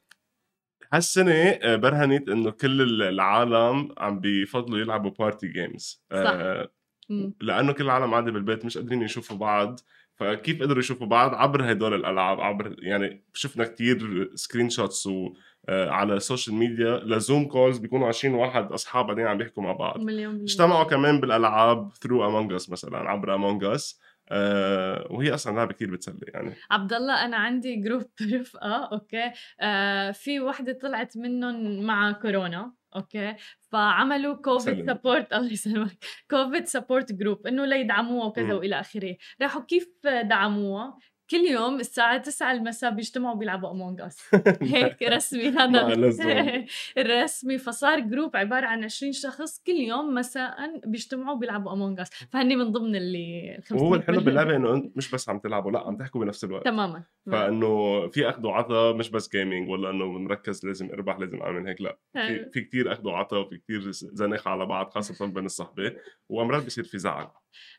هالسنة 0.92 1.32
آه، 1.32 1.76
برهنت 1.76 2.28
إنه 2.28 2.50
كل 2.50 3.02
العالم 3.02 3.94
عم 3.98 4.20
بيفضلوا 4.20 4.78
يلعبوا 4.78 5.10
party 5.10 5.48
games 5.48 6.02
آه 6.12 6.70
مم. 7.10 7.34
لأنه 7.40 7.72
كل 7.72 7.84
العالم 7.84 8.10
قاعدة 8.10 8.32
بالبيت 8.32 8.64
مش 8.64 8.78
قادرين 8.78 9.02
يشوفوا 9.02 9.36
بعض. 9.36 9.80
فكيف 10.14 10.62
قدروا 10.62 10.78
يشوفوا 10.78 11.06
بعض؟ 11.06 11.34
عبر 11.34 11.72
هدول 11.72 11.94
الألعاب 11.94 12.40
عبر 12.40 12.76
يعني 12.78 13.22
شفنا 13.34 13.64
كتير 13.64 14.30
screenshots 14.34 15.06
و 15.06 15.32
آه، 15.68 15.90
على 15.90 16.14
ال 16.14 16.20
social 16.20 16.56
media 16.56 17.00
Zoom 17.04 17.44
calls 17.44 17.78
بيكونوا 17.78 18.08
20 18.08 18.34
واحد 18.34 18.72
أصحاب 18.72 19.06
بعدين 19.06 19.26
عم 19.26 19.38
بيحكوا 19.38 19.62
مع 19.62 19.72
بعض. 19.72 20.00
مليون 20.00 20.42
اجتمعوا 20.42 20.84
كمان 20.84 21.20
بالألعاب 21.20 21.92
through 21.92 22.26
Among 22.26 22.52
Us 22.52 22.70
مثلا 22.70 22.98
عبر 22.98 23.34
Among 23.34 23.64
Us 23.64 24.00
آه 24.30 25.06
وهي 25.10 25.34
أصلا 25.34 25.56
لعبة 25.56 25.72
كثير 25.72 25.90
بتسلي 25.90 26.18
يعني. 26.34 26.54
عبد 26.70 26.92
الله 26.92 27.24
أنا 27.24 27.36
عندي 27.36 27.76
group 27.76 28.02
رفقة 28.34 28.84
أوكي؟ 28.92 29.30
آه 29.60 30.10
في 30.10 30.40
وحده 30.40 30.72
طلعت 30.82 31.16
منهم 31.16 31.82
مع 31.82 32.12
كورونا 32.12 32.72
أوكي؟ 32.96 33.34
فعملوا 33.72 34.34
COVID. 34.34 34.90
support 34.90 35.32
الله 35.34 35.52
يسلمك. 35.52 36.04
COVID 36.30 36.64
support 36.66 37.12
group 37.12 37.46
إنه 37.46 37.64
ليدعموها 37.64 38.26
وكذا. 38.26 38.54
وإلى 38.54 38.80
آخره. 38.80 39.16
راحوا 39.42 39.62
كيف 39.62 39.88
دعموها؟ 40.24 40.98
كل 41.30 41.36
يوم 41.36 41.80
الساعة 41.80 42.18
9 42.18 42.52
المساء 42.52 42.90
بيجتمعوا 42.90 43.34
بيلعبوا 43.36 43.70
Among 43.80 44.00
Us 44.00 44.34
هيك 44.62 45.02
رسمي 45.02 45.48
هذا. 45.48 46.64
الرسمي 46.98 47.58
فصار 47.66 48.00
group 48.00 48.36
عبارة 48.36 48.66
عن 48.66 48.84
20 48.84 49.12
شخص 49.12 49.62
كل 49.66 49.72
يوم 49.72 50.14
مساء 50.14 50.80
بيجتمعوا 50.86 51.38
بيلعبوا 51.38 51.72
Among 51.72 52.00
Us 52.00 52.10
فهني 52.32 52.56
من 52.56 52.72
ضمن 52.72 52.96
اللي 52.96 53.56
ال 53.58 53.62
500 53.62 53.82
وهو 53.82 53.94
الحلو 53.94 54.16
مليون. 54.16 54.24
باللعبة 54.24 54.56
إنه 54.56 54.74
أنت 54.74 54.96
مش 54.96 55.10
بس 55.10 55.28
عم 55.28 55.38
تلعبوا 55.38 55.70
لا 55.70 55.78
عم 55.78 55.96
تحكوا 55.96 56.20
بنفس 56.20 56.44
الوقت. 56.44 56.64
تماما. 56.64 57.02
فإنه 57.26 58.06
في 58.08 58.28
أخذ 58.28 58.46
وعطاء 58.46 58.94
مش 58.94 59.10
بس 59.10 59.28
gaming 59.32 59.68
ولا 59.70 59.90
إنه 59.90 60.06
مركز 60.06 60.66
لازم 60.66 60.90
أربح 60.90 61.18
لازم 61.18 61.42
أعمل 61.42 61.66
هيك 61.68 61.80
لا. 61.80 61.98
في, 62.12 62.50
في 62.52 62.60
كتير 62.60 62.92
أخذ 62.92 63.06
وعطاء 63.06 63.40
وفي 63.40 63.56
كتير 63.58 63.90
زنخ 63.90 64.48
على 64.48 64.66
بعض 64.66 64.90
خاصة 64.90 65.26
بين 65.26 65.44
الصحبة. 65.46 65.96
وأمرات 66.28 66.66
بصير 66.66 66.84
في 66.84 66.98
زعل. 66.98 67.26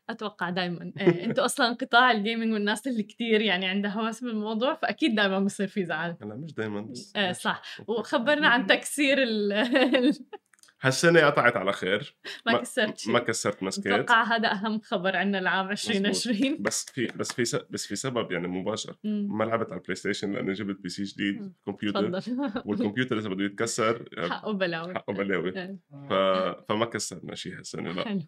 أتوقع 0.09 0.49
دائما 0.49 0.91
إيه. 0.99 1.25
أنتوا 1.25 1.45
أصلا 1.45 1.73
قطاع 1.73 2.11
ال 2.11 2.17
gaming 2.17 2.53
والناس 2.53 2.87
اللي 2.87 3.03
كتير 3.03 3.41
يعني 3.41 3.65
عندها 3.65 3.91
هوس 3.91 4.23
بالموضوع 4.23 4.75
فأكيد 4.75 5.15
دائما 5.15 5.39
بصير 5.39 5.67
في 5.67 5.85
زعل. 5.85 6.17
هلا 6.21 6.35
مش 6.35 6.53
دائما 6.53 6.81
بس 6.81 7.13
إيه 7.15 7.31
صح. 7.31 7.61
وخبرنا 7.87 8.47
عن 8.47 8.67
تكسير 8.71 9.17
ال 9.23 9.53
هالسنة 10.81 11.19
قطعت 11.25 11.57
على 11.57 11.73
خير. 11.73 12.15
ما 12.45 12.57
كسرت 12.57 12.97
شيء 12.99 13.13
ما 13.13 13.19
كسرت 13.19 13.63
مسكات. 13.63 13.93
أتوقع 13.99 14.23
هذا 14.23 14.51
أهم 14.51 14.79
خبر 14.79 15.15
عندنا 15.15 15.39
العام 15.39 15.69
2020 15.71 16.57
بس 16.61 16.85
في 16.89 17.07
بس 17.15 17.31
في 17.33 17.45
س- 17.45 17.55
بس 17.69 17.87
في 17.87 17.95
سبب 17.95 18.31
يعني 18.31 18.47
مباشر. 18.47 18.95
مم. 19.03 19.37
ما 19.37 19.43
لعبت 19.43 19.71
على 19.71 19.77
ال 19.77 19.95
PlayStation 19.95 20.31
لأني 20.33 20.53
جبت 20.53 20.79
PC 20.81 21.03
جديد. 21.03 21.53
كمبيوتر. 21.65 22.11
والكمبيوتر 22.65 23.17
إذا 23.17 23.29
بده 23.29 23.43
يتكسر 23.45 24.05
حقه 24.29 24.51
بلاوي. 24.51 24.93
حقه 24.95 25.13
بلاوي. 25.13 25.51
ف... 26.09 26.13
فما 26.69 26.85
كسرنا 26.85 27.35
شيء 27.35 27.57
هالسنة 27.57 27.91
لا. 27.91 28.03
حلو. 28.05 28.21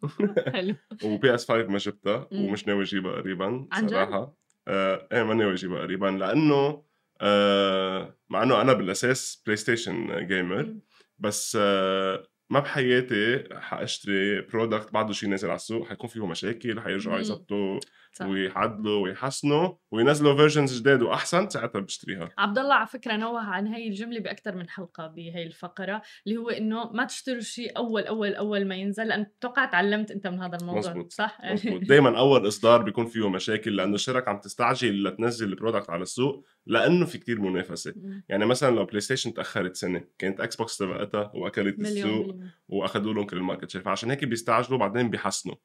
حلو. 0.54 0.76
و 1.04 1.36
PS 1.36 1.52
5 1.52 1.68
ما 1.68 1.78
جبتها. 1.78 2.28
ومش 2.32 2.68
ناوي 2.68 2.84
أجيبها 2.84 3.12
قريبا؟ 3.12 3.68
صراحة. 3.90 4.34
آه 4.68 5.08
إيه 5.12 5.24
ما 5.24 5.34
ناوي 5.34 5.54
أجيبها 5.54 5.82
قريبا 5.82 6.06
لأنه 6.06 6.84
آه 7.22 8.18
مع 8.30 8.44
إنه 8.44 8.62
أنا 8.62 8.74
بالأساس 8.74 9.44
PlayStation 9.46 10.28
gamer. 10.28 10.76
بس 11.20 11.58
آه 11.62 12.28
ما 12.50 12.60
بحياتي 12.60 13.44
حاشتري 13.52 14.42
product 14.42 14.94
بعده 14.94 15.14
شيء 15.14 15.30
نازل 15.30 15.48
على 15.48 15.56
السوق 15.56 15.88
حيكون 15.88 16.10
فيه 16.10 16.26
مشاكل 16.26 16.80
حيرجعوا. 16.80 17.20
يظبطوا. 17.20 17.80
ويعدلوا 18.22 19.04
ويحسنوا 19.04 19.74
وينزلوا 19.92 20.36
versions 20.36 20.80
جداد 20.82 21.02
وأحسن 21.02 21.50
ساعتها 21.50 21.80
بشتريها 21.80 22.30
عبد 22.38 22.60
الله 22.60 22.74
على 22.74 22.88
فكرة 22.88 23.16
نوه 23.16 23.42
عن 23.42 23.68
هاي 23.68 23.88
الجملة 23.88 24.20
باكثر 24.20 24.56
من 24.56 24.70
حلقة 24.70 25.08
بهي 25.08 25.44
الفقرة 25.44 26.02
اللي 26.28 26.38
هو 26.38 26.50
إنه 26.50 26.92
ما 26.92 27.06
تشتروا 27.06 27.40
شيء 27.40 27.78
أول 27.78 28.04
أول 28.04 28.36
أول 28.36 28.68
ما 28.68 28.76
ينزل 28.76 29.08
لأن 29.08 29.26
أتوقع 29.40 29.66
تعلمت 29.66 30.12
أنت 30.12 30.28
من 30.28 30.40
هذا 30.40 30.58
الموضوع 30.58 30.80
مزبوط. 30.80 31.14
صح 31.14 31.38
مزبوط 31.44 31.82
دائما 31.90 32.18
أول 32.20 32.48
إصدار 32.48 32.82
بيكون 32.82 33.06
فيه 33.06 33.30
مشاكل 33.30 33.76
لأنه 33.76 33.96
الشركة 33.96 34.30
عم 34.30 34.40
تستعجل 34.40 35.04
لتنزل 35.04 35.50
ال 35.50 35.55
product 35.55 35.90
على 35.90 36.02
السوق 36.02 36.46
لأنه 36.66 37.06
في 37.06 37.18
كتير 37.18 37.42
منافسة. 37.42 37.94
يعني 38.30 38.46
مثلا 38.46 38.76
لو 38.76 38.86
PlayStation 38.86 39.34
تأخرت 39.34 39.76
سنة 39.76 40.04
كانت 40.18 40.40
Xbox 40.40 40.78
سبقتها 40.78 41.32
وأكلت 41.36 41.80
السوق 41.80 42.33
واخذوا 42.68 43.14
لهم 43.14 43.26
كل 43.26 43.38
ال 43.38 43.42
market 43.42 43.70
share 43.70 43.82
فعشان 43.82 44.10
هيك 44.10 44.24
بيستعجلوا 44.24 44.80
بعدين 44.80 45.10
بيحسنوا. 45.10 45.56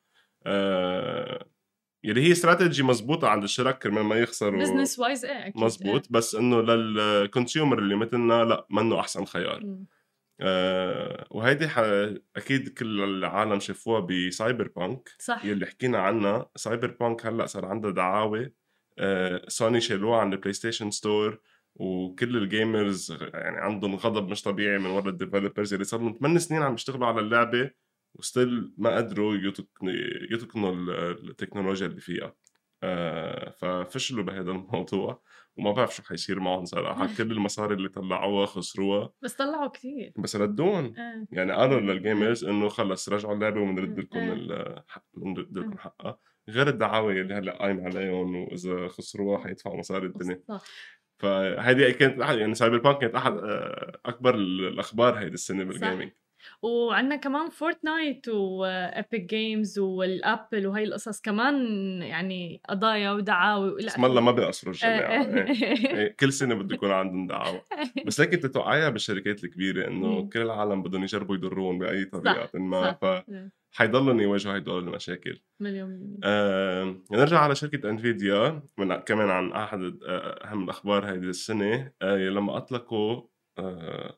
آه 0.46 1.46
يلي 2.04 2.22
هي 2.22 2.32
استراتيجي 2.32 2.82
مزبوطة 2.82 3.28
عند 3.28 3.42
الشركة 3.42 3.78
كرمال 3.78 4.02
ما 4.02 4.16
يخسروا. 4.16 4.60
business 4.60 4.98
wise 4.98 5.24
إيه 5.24 5.52
مزبوط 5.56 6.06
بس 6.10 6.34
إنه 6.34 6.60
لل 6.62 6.85
consumer 6.85 7.78
اللي 7.78 7.96
مثلنا 7.96 8.44
لا 8.44 8.66
منه 8.70 9.00
أحسن 9.00 9.24
خيار. 9.24 9.62
إيه. 9.62 9.98
آه 10.40 11.26
وهيدي 11.30 11.68
ح... 11.68 11.78
أكيد 12.36 12.68
كل 12.68 13.04
العالم 13.04 13.60
شافوها 13.60 14.00
ب 14.00 14.68
Cyberpunk 14.76 15.08
صح. 15.18 15.44
يلي 15.44 15.66
حكينا 15.66 15.98
عنها. 15.98 16.50
Cyberpunk 16.56 17.26
هلأ 17.26 17.46
صار 17.46 17.64
عندها 17.64 17.90
دعاوى 17.90 18.52
آه 18.98 19.42
سوني 19.48 19.80
شالوها 19.80 20.20
عن 20.20 20.32
ال 20.32 20.52
PlayStation 20.52 20.90
Store 20.90 21.40
وكل 21.78 22.36
ال 22.36 22.47
gamers 22.47 23.12
يعني 23.34 23.56
عندهم 23.58 23.94
غضب 23.96 24.28
مش 24.28 24.42
طبيعي 24.42 24.78
من 24.78 24.86
ورا 24.86 25.08
ال 25.10 25.16
developers 25.16 25.72
اللي 25.72 25.84
صار 25.84 26.00
لهم 26.00 26.18
8 26.20 26.38
سنين 26.38 26.62
عم 26.62 26.74
يشتغلوا 26.74 27.06
على 27.06 27.20
اللعبة 27.20 27.70
و 28.14 28.24
still 28.24 28.72
ما 28.78 28.96
قدروا 28.96 29.34
يتقنوا 29.34 29.92
يتقنوا 30.30 30.72
ال- 30.72 31.30
التكنولوجيا 31.30 31.86
اللي 31.86 32.00
فيها. 32.00 32.34
آه 32.82 33.50
ففشلوا 33.50 34.24
بهذا 34.24 34.50
الموضوع 34.50 35.22
وما 35.56 35.72
بعرف 35.72 35.96
شو 35.96 36.02
حيصير 36.02 36.40
معهم 36.40 36.64
صراحة. 36.64 37.06
كل 37.18 37.32
المصاري 37.32 37.74
اللي 37.74 37.88
طلعوها 37.88 38.46
خسروها. 38.46 39.10
بس 39.22 39.34
طلعوا 39.34 39.68
كثير 39.68 40.12
بس 40.18 40.36
ردون 40.36 40.84
إيه 40.84 41.26
يعني 41.32 41.52
قالوا 41.52 41.80
لل 41.80 41.96
gamers 41.96 42.44
إنه 42.44 42.68
خلص 42.68 43.08
رجعوا 43.08 43.34
اللعبة 43.34 43.60
وبنرد 43.60 43.98
لكم 43.98 44.18
إيه. 44.18 44.32
الحق 44.32 45.04
بنرد 45.14 45.58
لكم 45.58 45.78
حقها. 45.78 46.18
غير 46.48 46.68
الدعاوى 46.68 47.20
اللي 47.20 47.34
هلأ 47.34 47.58
قايم 47.58 47.80
عليهم 47.80 48.36
وإذا 48.36 48.88
خسروها 48.88 49.38
حيدفعوا 49.44 49.78
مصاري 49.78 50.06
الدنيا. 50.06 50.42
فهيدي 51.18 51.92
كانت 51.92 52.20
أحد 52.20 52.38
يعني 52.38 52.54
Cyberpunk 52.54 52.98
كانت 52.98 53.14
أحد 53.14 53.32
آه، 53.32 54.00
أكبر 54.06 54.34
الأخبار 54.34 55.18
هيدي 55.18 55.34
السنة 55.34 55.64
بال 55.64 55.76
gaming 55.76 56.12
وعندنا 56.62 57.16
كمان 57.16 57.48
Fortnite 57.48 58.28
و 58.28 58.47
Epic 58.47 59.22
Games 59.22 59.78
وال 59.78 60.03
Apple 60.03 60.66
وهي 60.66 60.84
القصص 60.84 61.20
كمان 61.20 61.56
يعني 62.02 62.60
قضايا 62.68 63.12
ودعاوي 63.12 63.70
وإلى 63.70 63.86
اسم 63.86 64.04
الله 64.04 64.20
ما 64.20 64.32
بيقصروا 64.32 64.74
الجماعه 64.74 65.22
إيه. 65.22 65.96
إيه، 65.96 66.16
كل 66.20 66.32
سنة 66.32 66.54
بده 66.54 66.74
يكون 66.74 66.90
عندهم 66.90 67.26
دعاوى 67.26 67.60
بس 68.06 68.20
هيك 68.20 68.34
بتتوقعيها 68.34 68.88
بالشركات 68.88 69.44
الكبيرة 69.44 69.88
إنه. 69.88 70.28
كل 70.28 70.40
العالم 70.40 70.82
بدهم 70.82 71.02
يجربوا 71.02 71.34
يضروهم 71.34 71.78
بأي 71.78 72.04
طريقة 72.04 72.58
ما 72.58 72.98
صح. 73.02 73.24
فحيضلوا 73.72 74.22
يواجهوا 74.22 74.56
هدول 74.56 74.88
المشاكل 74.88 75.40
مليون. 75.60 76.20
آه، 76.24 76.96
نرجع 77.12 77.38
على 77.38 77.54
شركة 77.54 77.90
انفيديا 77.90 78.62
من 78.78 78.96
كمان 78.96 79.30
عن 79.30 79.52
أحد 79.52 79.80
آه، 79.80 80.46
أهم 80.46 80.64
الأخبار 80.64 81.04
هذه 81.04 81.16
السنة 81.16 81.92
آه، 82.02 82.16
لما 82.16 82.56
أطلقوا 82.56 83.12
آه، 83.16 83.28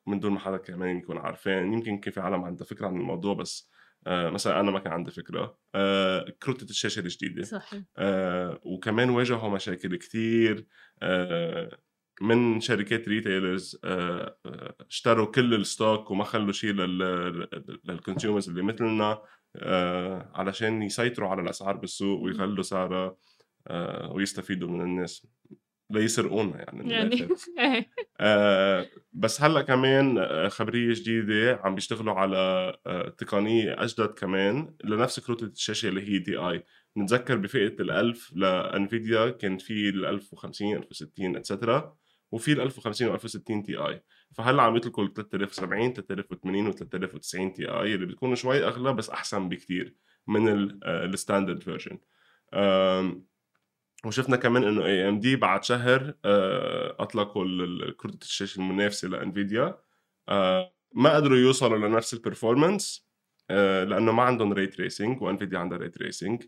من 0.07 0.21
دون 0.21 0.33
ما 0.33 0.39
حدا 0.39 0.57
كمان 0.57 0.97
يكون 0.97 1.19
عارفين 1.19 1.73
يمكن 1.73 1.99
كان 1.99 2.13
في 2.13 2.21
عالم 2.21 2.45
عندها 2.45 2.67
فكرة 2.67 2.87
عن 2.87 2.97
الموضوع 2.97 3.35
بس 3.35 3.71
آه، 4.07 4.31
مثلا 4.31 4.61
أنا 4.61 4.71
ما 4.71 4.79
كان 4.79 4.93
عندي 4.93 5.11
فكرة. 5.11 5.59
آه، 5.75 6.31
كروتة 6.43 6.65
الشاشة 6.65 7.01
الجديدة 7.01 7.43
صحيح. 7.43 7.83
آه، 7.97 8.61
وكمان 8.63 9.11
واجهوا 9.11 9.51
مشاكل 9.51 9.97
كتير. 9.97 10.67
آه، 11.03 11.79
من 12.21 12.61
شركات 12.61 13.09
ريتيلرز 13.09 13.81
آه، 13.85 14.37
آه، 14.47 14.75
اشتروا 14.91 15.27
كل 15.27 15.55
الستوك 15.55 16.11
وما 16.11 16.25
خلوا 16.25 16.53
شيء 16.53 16.73
للكونسيومرز 17.85 18.49
اللي 18.49 18.63
مثلنا 18.63 19.23
آه، 19.57 20.31
علشان 20.35 20.83
يسيطروا 20.83 21.29
على 21.29 21.43
الأسعار 21.43 21.77
بالسوق 21.77 22.21
ويغلوا 22.21 22.63
سعرها 22.63 23.17
آه، 23.69 24.13
ويستفيدوا 24.13 24.69
من 24.69 24.81
الناس. 24.81 25.27
ليسرقونا 25.91 26.57
يعني, 26.59 26.93
يعني. 26.93 27.29
إيه. 27.59 27.91
آه، 28.21 28.87
بس 29.13 29.43
هلأ 29.43 29.63
كمان 29.63 30.19
آه، 30.19 30.49
خبرية 30.49 30.95
جديدة 30.95 31.61
عم 31.65 31.75
بيشتغلوا 31.75 32.15
على 32.15 32.37
آه، 32.87 33.09
تقنية 33.09 33.83
أجدد 33.83 34.07
كمان 34.07 34.75
لنفس 34.85 35.21
كروت 35.21 35.43
الشاشة 35.43 35.89
اللي 35.89 36.09
هي 36.09 36.19
دي 36.19 36.37
آي 36.37 36.65
نتذكر 36.99 37.37
بفئة 37.37 37.77
ال1000 37.77 38.37
لانفيديا 38.37 39.31
كان 39.31 39.59
في 39.59 39.93
ال1050 39.93 40.63
1060 40.63 41.37
اتسترا 41.37 41.97
وفي 42.33 42.55
ال1050 42.55 43.21
و1060 43.21 43.67
تي 43.67 43.77
آي 43.77 44.03
فهلأ 44.37 44.63
عم 44.63 44.77
يطلقوا 44.77 45.05
ال 45.05 45.13
3070 45.13 45.93
3080 45.93 46.67
و 46.67 46.73
3090 46.73 47.53
Ti 47.53 47.95
اللي 47.95 48.07
بتكونوا 48.07 48.35
شوي 48.35 48.65
أغلى 48.65 48.93
بس 48.93 49.11
أحسن 49.11 49.49
بكتير 49.49 49.97
من 50.27 50.71
ال 50.85 50.93
standard 50.93 51.63
version 51.63 51.99
وشفنا 54.05 54.37
كمان 54.37 54.65
إنه 54.65 54.85
AMD 54.87 55.37
بعد 55.37 55.65
شهر 55.65 56.15
آه، 56.25 56.97
أطلقوا 56.99 57.45
ال- 57.45 57.63
ال- 57.89 57.97
كروت 57.97 58.23
الشاشه 58.23 58.59
المنافسة 58.59 59.09
ل 59.09 59.17
Nvidia. 59.17 59.79
آه، 60.29 60.75
ما 60.95 61.17
قدروا 61.17 61.37
يوصلوا 61.39 61.89
لنفس 61.89 62.15
ال 62.15 62.22
performance 62.22 63.09
آه، 63.51 63.85
لأنه 63.85 64.13
ما 64.13 64.23
عندهم 64.23 64.53
ray 64.53 64.67
tracing 64.67 65.23
و 65.23 65.28
Nvidia 65.28 65.59
عندها 65.59 65.79
ray 65.79 65.89
tracing 65.89 66.43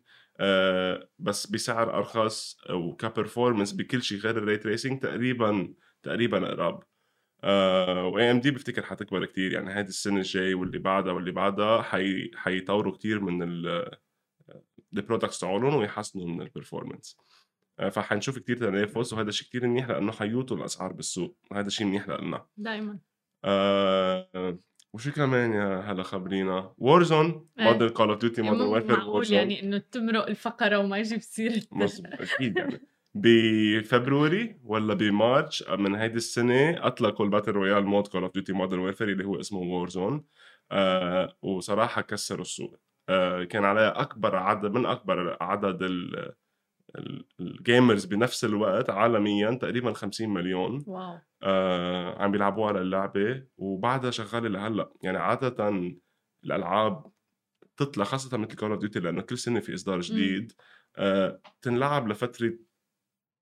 بس 1.18 1.46
بسعر 1.46 1.96
أرخص 1.98 2.56
وك 2.70 2.86
performance 2.86 3.72
بكل 3.72 4.02
شيء 4.02 4.18
غير 4.18 4.38
ال 4.38 4.43
ray 4.43 4.56
tracing 4.56 5.00
تقريبا 5.02 5.74
تقريبا 6.02 6.48
قراب 6.50 6.82
و 8.12 8.30
AMD 8.30 8.50
بفتكر 8.50 8.82
حتكبر 8.82 9.24
كتير. 9.24 9.52
يعني 9.52 9.70
هذه 9.70 9.86
السنة 9.88 10.16
الجاي 10.16 10.54
واللي 10.54 10.78
بعدها 10.78 11.12
واللي 11.12 11.30
بعدها 11.32 11.82
حي 11.82 12.30
حيطوروا 12.36 12.92
كتير 12.96 13.20
من 13.20 13.42
ال 14.94 14.99
products 14.99 15.38
تاعولهم 15.38 15.74
ويحسنوا 15.74 16.26
من 16.28 16.42
ال 16.42 16.48
performance 16.48 17.16
آه، 17.78 17.88
فحنشوف 17.88 18.38
كتير 18.38 18.56
تنافس 18.56 19.12
وهذا 19.12 19.30
شيء 19.30 19.48
كتير 19.48 19.66
منيح 19.66 19.88
لأنه 19.88 20.12
حيوطوا 20.12 20.56
الأسعار 20.56 20.92
بالسوق 20.92 21.36
وهذا 21.50 21.68
شيء 21.68 21.86
منيح 21.86 22.08
لنا 22.08 22.46
دائما 22.56 22.98
آه 23.44 24.58
وشو 24.92 25.12
كمان 25.12 25.52
يا 25.52 25.80
هلا 25.80 26.02
خبرينا؟ 26.02 26.74
Warzone 26.78 27.46
إيه. 27.58 27.64
مو 27.64 28.72
دليل 28.72 28.76
Call 28.76 28.79
of 28.79 28.81
Duty 28.81 28.85
Modern 28.85 28.90
Warfare 28.90 28.96
معقول 28.96 29.32
يعني 29.32 29.62
إنه 29.62 29.78
تمرق 29.78 30.26
الفقرة 30.28 30.78
وما 30.78 30.98
يجيب 30.98 31.20
سيرة 31.20 31.62
أكيد 31.72 32.56
يعني. 32.58 32.80
بفبروري 33.14 34.56
ولا 34.64 34.94
بمارش 34.94 35.64
من 35.68 35.94
هيدي 35.94 36.16
السنة 36.16 36.86
أطلقوا 36.86 37.26
ال 37.26 37.30
battle 37.30 37.52
royale 37.52 37.84
mode 37.86 38.06
Call 38.06 38.22
of 38.22 38.32
Duty 38.32 38.52
Modern 38.52 38.78
Warfare 38.78 39.08
اللي 39.08 39.24
هو 39.24 39.40
اسمه 39.40 39.58
Warzone 39.58 40.24
آه 40.72 41.36
وصراحة 41.42 42.02
كسروا 42.02 42.40
السوق. 42.42 42.78
آه 43.08 43.44
كان 43.44 43.64
عليها 43.64 44.00
أكبر 44.00 44.36
عدد 44.36 44.72
من 44.72 44.86
أكبر 44.86 45.36
عدد 45.40 45.82
ال- 45.82 46.32
gamers 47.40 48.04
بنفس 48.04 48.44
الوقت 48.44 48.90
عالميا 48.90 49.50
تقريبا 49.50 49.92
50 49.92 50.28
مليون 50.28 50.84
واو. 50.86 51.18
آه 51.42 52.22
عم 52.22 52.32
بيلعبوها 52.32 52.68
على 52.68 52.80
اللعبة 52.80 53.44
وبعدها 53.56 54.10
شغالة 54.10 54.48
لهلا 54.48 54.92
يعني 55.02 55.18
عادة 55.18 55.68
الألعاب 56.44 57.12
تطلع 57.76 58.04
خاصة 58.04 58.36
مثل 58.36 58.56
Call 58.56 58.70
of 58.70 58.80
Duty 58.80 59.00
لأنه 59.00 59.22
كل 59.22 59.38
سنة 59.38 59.60
في 59.60 59.74
إصدار 59.74 60.00
جديد 60.00 60.52
آه 60.96 61.40
تنلعب 61.62 62.08
لفترة 62.08 62.52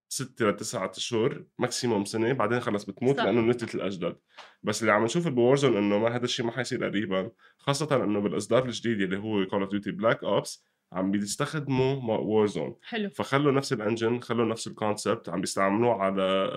ستة 0.09 0.49
لتسعة 0.49 0.91
أشهر 0.97 1.45
maximum 1.59 2.05
سنة 2.05 2.33
بعدين 2.33 2.59
خلص 2.59 2.85
بتموت 2.85 3.17
صح. 3.17 3.23
لأنه 3.23 3.41
نزلت 3.41 3.75
الأجدد. 3.75 4.17
بس 4.63 4.81
اللي 4.81 4.91
عم 4.91 5.03
نشوف 5.03 5.27
ب 5.27 5.33
Warzone 5.33 5.77
إنه 5.77 5.97
ما 5.99 6.15
هذا 6.15 6.23
الشيء 6.23 6.45
ما 6.45 6.51
حيصير 6.51 6.85
قريبا 6.85 7.31
خاصة 7.57 8.03
إنه 8.03 8.19
بالإصدار 8.19 8.65
الجديد 8.65 9.01
اللي 9.01 9.17
هو 9.17 9.45
Call 9.45 9.61
of 9.61 9.71
Duty 9.71 9.91
Black 9.91 10.23
Ops 10.23 10.65
عم 10.93 11.11
بيستخدموا 11.11 12.17
Warzone 12.19 12.75
حلو. 12.81 13.09
فخلوا 13.09 13.51
نفس 13.51 13.73
ال 13.73 13.80
engine 13.80 14.19
خلوا 14.19 14.45
نفس 14.45 14.67
ال 14.67 14.75
concept 14.75 15.29
عم 15.29 15.41
بيستعملوه 15.41 15.93
على 15.93 16.51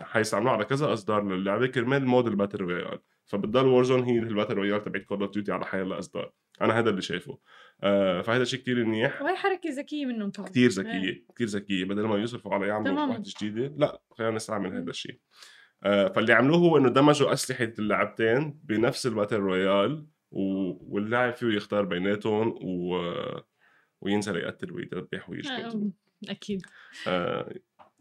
حيستعملوه 0.00 0.52
على 0.52 0.64
كذا 0.64 0.92
أصدار 0.92 1.24
للعبة 1.24 1.66
كرمال 1.66 2.06
mode 2.06 2.26
ال 2.26 2.31
battle 2.31 2.58
royale 2.58 2.98
فبتضل 3.26 3.66
Warzone 3.66 4.02
هي 4.02 4.18
ال 4.18 4.23
battle 4.23 4.54
royale 4.54 4.82
تبعت 4.82 5.02
Call 5.02 5.20
of 5.22 5.30
Duty 5.30 5.52
على 5.52 5.64
حيلا 5.64 5.98
اصدار 5.98 6.32
أنا 6.62 6.78
هذا 6.78 6.90
اللي 6.90 7.02
شايفه. 7.02 7.38
آه 7.82 8.22
فهذا 8.22 8.44
شيء 8.44 8.60
كتير 8.60 8.84
منيح. 8.84 9.22
وهي 9.22 9.36
حركة 9.36 9.70
ذكية 9.70 10.06
منهم 10.06 10.30
كمان 10.30 10.48
كتير 10.48 10.70
إيه. 10.70 10.76
ذكية 10.76 11.24
كتير 11.34 11.46
ذكية. 11.46 11.84
بدل 11.84 12.02
ما 12.02 12.16
يصرفوا 12.16 12.54
على 12.54 12.68
يعملوا. 12.68 13.06
واحدة 13.06 13.22
جديده 13.40 13.74
لا 13.76 14.02
خلينا 14.10 14.34
نستعمل 14.34 14.76
هذا 14.76 14.90
الشيء 14.90 15.18
آه 15.84 16.08
فاللي 16.08 16.32
عملوه 16.32 16.58
هو 16.58 16.76
إنه 16.76 16.88
دمجوا 16.88 17.32
أسلحة 17.32 17.72
اللعبتين 17.78 18.60
بنفس 18.64 19.06
ال 19.06 19.10
battle 19.10 19.36
royale. 19.36 20.06
واللاعب 20.30 21.34
فيه 21.34 21.46
يختار 21.46 21.84
بيناتهم 21.84 22.54
و... 22.62 22.96
وينزل 24.04 24.36
يقتل 24.36 24.72
ويذبح 24.72 25.28
آه، 25.50 25.90
أكيد. 26.28 26.62
آه 27.08 27.54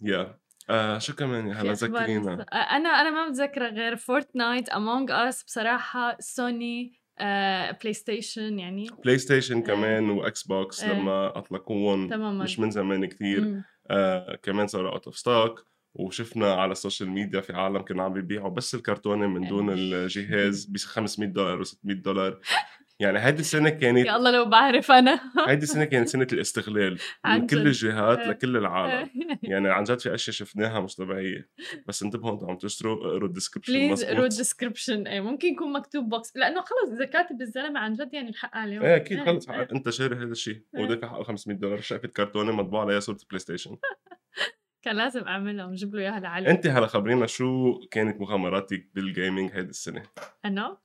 يا 0.04 0.38
آه 0.70 0.98
شو 0.98 1.16
كمان؟ 1.16 1.48
يا 1.48 1.54
هلا 1.54 1.74
ذكرينا. 1.74 2.32
لسه. 2.32 2.44
أنا 2.54 2.90
أنا 2.90 3.10
ما 3.10 3.30
متذكرة 3.30 3.68
غير 3.70 3.96
Fortnite 3.96 4.70
Among 4.70 5.12
Us 5.12 5.44
بصراحة 5.44 6.18
سوني 6.20 6.94
آه 7.20 7.72
PlayStation 7.72 8.60
يعني. 8.60 8.88
PlayStation 9.04 9.58
إيه. 9.58 9.64
كمان 9.64 10.10
و 10.10 10.44
Xbox. 10.44 10.84
لما 10.84 11.38
أطلقوهم. 11.38 12.10
تماما. 12.10 12.44
مش 12.44 12.60
من 12.60 12.72
زمان 12.72 13.06
كتير. 13.06 13.42
مم. 13.42 13.64
آه 13.88 14.36
كمان 14.44 14.68
صاروا 14.68 14.92
out 14.92 15.06
of 15.06 15.18
stock 15.18 15.66
وشفنا 15.96 16.54
على 16.54 16.72
ال 16.72 16.77
social 16.77 17.10
media 17.10 17.42
في 17.42 17.54
عالم 17.54 17.78
كانوا 17.82 18.04
عم 18.06 18.14
بيبيعوا 18.14 18.50
بس 18.50 18.76
الكرتونة 18.76 19.28
من 19.28 19.48
دون. 19.48 19.70
الجهاز. 19.70 20.66
ب 20.66 20.78
500 20.78 21.30
دولار 21.30 21.64
و600 21.66 21.76
دولار. 21.84 22.40
يعني 23.00 23.20
هيدي 23.20 23.40
السنة 23.40 23.70
كانت 23.70 24.06
يا 24.06 24.16
الله 24.16 24.32
لو 24.32 24.46
بعرف 24.46 24.92
أنا. 24.92 25.20
هيدي 25.50 25.64
السنة 25.64 25.86
كانت 25.86 26.08
سنة 26.08 26.28
الاستغلال 26.34 27.00
من 27.26 27.48
كل. 27.48 27.58
الجهات 27.58 28.20
إيه. 28.20 28.28
لكل 28.28 28.58
العالم. 28.58 29.10
يعني 29.44 29.70
عن 29.74 29.84
جد 29.84 30.00
في 30.00 30.14
أشياء 30.14 30.36
شفناها 30.36 30.80
مش 30.80 30.96
طبيعية. 30.96 31.50
بس 31.88 32.04
انتبهوا 32.04 32.34
أنتم 32.34 32.50
عم 32.50 32.58
تشتروا 32.58 32.96
اقروا 32.96 33.28
ال 33.28 33.32
description 33.32 33.74
please 33.74 34.04
اقروا 34.04 34.24
ال 34.24 34.31
description 34.31 35.08
إيه 35.08 35.22
ممكن 35.22 35.48
يكون 35.48 35.74
مكتوب 35.74 36.10
box 36.10 36.38
لأنه 36.38 36.62
خلص 36.62 36.92
إذا 36.96 37.06
كاتب 37.06 37.42
الزلمة 37.42 37.80
عن 37.80 37.94
جد 37.94 38.14
يعني 38.14 38.30
الحق 38.30 38.56
عليهم 38.56 38.82
إيه 38.84 38.96
أكيد 38.96 39.18
إيه، 39.18 39.26
خلص. 39.26 39.50
إيه. 39.50 39.68
أنت 39.72 39.90
شاري 39.90 40.16
هذا 40.16 40.32
الشيء. 40.32 40.64
إيه. 40.76 40.82
وذاك 40.84 41.06
حقه 41.06 41.24
500 41.24 41.58
دولار. 41.58 41.82
شقفة 41.82 42.08
كرتونة 42.08 42.52
مطبوع 42.52 42.82
عليها 42.82 43.00
صورة 43.00 43.18
PlayStation 43.30 43.78
كان 44.84 44.96
لازم 44.96 45.24
أعملها 45.24 45.66
ونجيب 45.66 45.96
له 45.96 46.02
إياها 46.02 46.20
لعلي. 46.20 46.50
أنت 46.50 46.68
هلا 46.68 46.88
خبرينا 46.88 47.26
شو 47.26 47.80
كانت 47.92 48.22
مغامراتك 48.22 48.90
بال 48.96 49.10
gaming 49.10 49.52
هيدي 49.54 49.70
السنة؟ 49.70 50.04
أنا؟ 50.46 50.78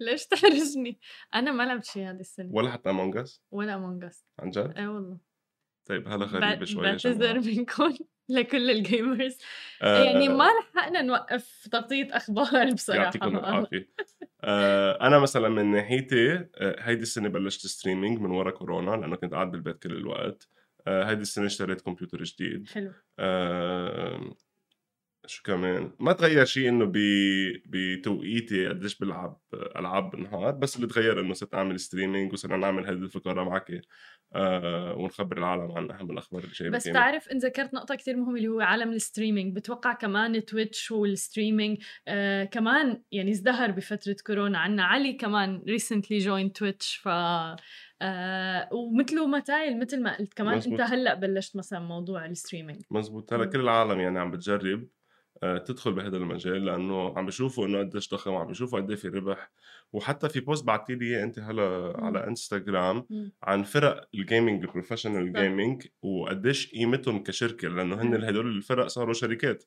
ليش 0.00 0.26
تحرجني؟ 0.26 0.98
أنا 1.34 1.52
ما 1.52 1.62
لعبت 1.62 1.84
شيء 1.84 2.10
هذه 2.10 2.20
السنة. 2.20 2.48
ولا 2.52 2.70
حتى 2.70 2.90
Among 2.90 3.16
Us 3.16 3.42
ولا 3.50 3.74
Among 3.74 4.04
Us 4.04 4.24
عن 4.38 4.50
جد؟ 4.50 4.72
إيه 4.76 4.88
والله. 4.88 5.18
طيب 5.88 6.08
هلا 6.08 6.24
غريبه 6.26 6.64
شوي 6.64 6.82
بعتذر. 6.82 7.40
منكم 7.40 7.94
لكل 8.28 8.70
ال 8.70 8.80
gamers 8.80 9.38
آه، 9.82 10.04
يعني 10.04 10.28
ما 10.28 10.44
لحقنا 10.44 11.02
نوقف 11.02 11.68
تغطية 11.72 12.16
أخبار 12.16 12.70
بصراحة. 12.74 13.02
يعطيكم 13.02 13.36
العافية. 13.36 13.88
آه، 14.44 15.06
أنا 15.06 15.18
مثلا 15.18 15.48
من 15.48 15.70
ناحيتي 15.70 16.32
آه، 16.34 16.48
هيدي 16.78 17.02
السنة 17.02 17.28
بلشت 17.28 17.66
streaming 17.66 18.18
من 18.20 18.30
ورا 18.30 18.50
كورونا 18.50 18.90
لأنه 18.96 19.16
كنت 19.16 19.34
قاعد 19.34 19.50
بالبيت 19.50 19.78
كل 19.78 19.92
الوقت. 19.92 20.48
آه، 20.86 21.04
هيدي 21.10 21.22
السنة 21.22 21.46
اشتريت 21.46 21.80
كمبيوتر 21.80 22.22
جديد. 22.22 22.68
حلو. 22.68 22.92
آه، 23.18 24.34
شو 25.26 25.42
كمان 25.42 25.90
ما 26.00 26.12
تغير 26.12 26.44
شيء 26.44 26.68
إنه 26.68 26.84
ب... 26.84 26.92
بتوقيتي 27.66 28.68
قديش 28.68 28.98
بلعب 28.98 29.40
ألعاب 29.54 30.10
بالنهار 30.10 30.50
بس 30.50 30.76
اللي 30.76 30.86
تغير 30.86 31.20
إنه 31.20 31.34
صرت 31.34 31.54
أعمل 31.54 31.80
streaming 31.80 32.32
وصرنا 32.32 32.56
نعمل 32.56 32.86
هذه 32.86 32.92
الفقرة 32.92 33.44
معك 33.44 33.80
آه 34.34 34.94
ونخبر 34.94 35.38
العالم 35.38 35.72
عن 35.72 35.90
اهم 35.90 36.10
الأخبار 36.10 36.42
اللي 36.42 36.52
جاية 36.54 36.70
بس. 36.70 36.84
تعرف 36.84 37.28
إن 37.28 37.38
ذكرت 37.38 37.74
نقطة 37.74 37.94
كتير 37.94 38.16
مهمة 38.16 38.36
اللي 38.36 38.48
هو 38.48 38.60
عالم 38.60 38.92
ال 38.92 38.98
streaming 38.98 39.56
بتوقع 39.56 39.92
كمان 39.92 40.44
Twitch 40.44 40.90
وال 40.90 41.06
streaming 41.06 41.78
آه 42.08 42.44
كمان 42.44 43.02
يعني 43.12 43.30
ازدهر 43.30 43.70
بفترة 43.70 44.16
كورونا 44.26 44.58
عنا 44.58 44.84
علي 44.84 45.12
كمان 45.12 45.62
recently 45.68 46.18
joined 46.18 46.52
Twitch 46.52 46.96
ف 46.96 47.08
آه 48.02 48.68
ومثله 48.72 49.26
متايل 49.26 49.80
مثل 49.80 50.02
ما 50.02 50.18
قلت 50.18 50.34
كمان 50.34 50.56
مزبوط. 50.56 50.80
أنت 50.80 50.90
هلأ 50.92 51.14
بلشت 51.14 51.56
مثلا 51.56 51.78
موضوع 51.80 52.26
ال 52.26 52.32
streaming 52.32 52.82
مزبوط 52.90 53.32
هلأ. 53.32 53.44
كل 53.44 53.60
العالم 53.60 54.00
يعني 54.00 54.18
عم 54.18 54.30
بتجرب 54.30 54.88
تدخل 55.42 55.92
بهذا 55.92 56.16
المجال 56.16 56.64
لأنه 56.64 57.18
عم 57.18 57.26
بيشوفوا 57.26 57.66
إنه 57.66 57.78
قديش 57.78 58.10
ضخم 58.10 58.30
وعم 58.30 58.46
بيشوفوا 58.46 58.80
قد 58.80 58.94
في 58.94 59.08
ربح 59.08 59.50
وحتى 59.92 60.28
في 60.28 60.40
post 60.40 60.64
بعتي 60.64 60.94
لي 60.94 61.22
أنت 61.22 61.38
هلأ. 61.38 61.92
على 61.96 62.26
انستغرام. 62.26 63.06
عن 63.42 63.62
فرق 63.62 64.08
ال 64.14 64.21
gaming 64.21 64.64
ال 64.64 64.69
professional. 64.69 65.32
gaming 65.32 65.86
وقديش 66.02 66.72
قيمتهم 66.72 67.22
كشركة 67.22 67.68
لأنه 67.68 68.02
هن. 68.02 68.24
هدول 68.24 68.56
الفرق 68.56 68.86
صاروا 68.86 69.14
شركات 69.14 69.64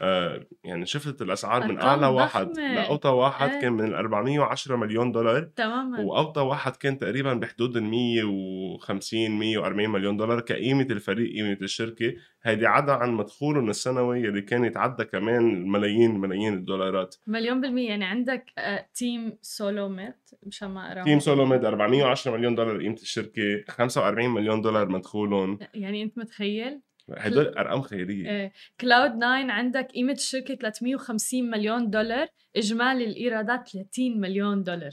آه 0.00 0.46
يعني 0.64 0.86
شفت 0.86 1.22
الأسعار 1.22 1.68
من 1.68 1.80
أعلى 1.80 2.06
واحد 2.06 2.46
ضخمة. 2.46 2.74
لأوطى 2.74 3.08
واحد 3.08 3.50
إيه. 3.50 3.60
كان 3.60 3.72
من 3.72 3.84
ال 3.84 3.94
410 3.94 4.76
مليون 4.76 5.12
دولار 5.12 5.42
تماما. 5.42 6.00
وأوطى 6.00 6.40
واحد 6.40 6.76
كان 6.76 6.98
تقريبا 6.98 7.34
بحدود 7.34 7.76
ال 7.76 7.84
150 7.84 9.38
140 9.38 9.90
مليون 9.90 10.16
دولار 10.16 10.40
كقيمة 10.40 10.86
الفريق 10.90 11.32
قيمة 11.32 11.58
الشركة. 11.62 12.14
هيدي 12.42 12.66
عدا 12.66 12.92
عن 12.92 13.12
مدخولهم 13.12 13.70
السنوي 13.70 14.28
اللي 14.28 14.42
كان 14.42 14.64
يتعدى 14.64 15.04
كمان 15.04 15.68
ملايين 15.68 16.20
ملايين 16.20 16.54
الدولارات. 16.54 17.16
مليون 17.26 17.60
بالمية. 17.60 17.88
يعني 17.88 18.04
عندك 18.04 18.44
آه 18.58 18.86
Team 18.94 19.38
SoloMid 19.42 20.30
مشان 20.42 20.68
ما 20.68 20.88
اقرا 20.92 21.02
تيم 21.04 21.18
سولو 21.18 21.44
ميد 21.46 21.64
410 21.64 22.36
مليون 22.36 22.54
دولار 22.54 22.78
قيمة 22.78 22.94
الشركة 22.94 23.64
45 23.68 24.30
مليون 24.30 24.60
دولار 24.60 24.88
مدخولهم. 24.88 25.58
يعني 25.74 26.02
أنت 26.02 26.18
متخيل؟ 26.18 26.80
هدول 27.16 27.46
أرقام 27.46 27.82
خيالية. 27.82 28.30
إيه. 28.30 28.52
Cloud 28.80 29.18
9 29.18 29.52
عندك 29.52 29.86
قيمة 29.86 30.12
الشركة 30.12 30.54
350 30.54 31.50
مليون 31.50 31.90
دولار 31.90 32.26
إجمالي 32.56 33.04
الإيرادات 33.04 33.68
30 33.68 34.20
مليون 34.20 34.62
دولار. 34.62 34.92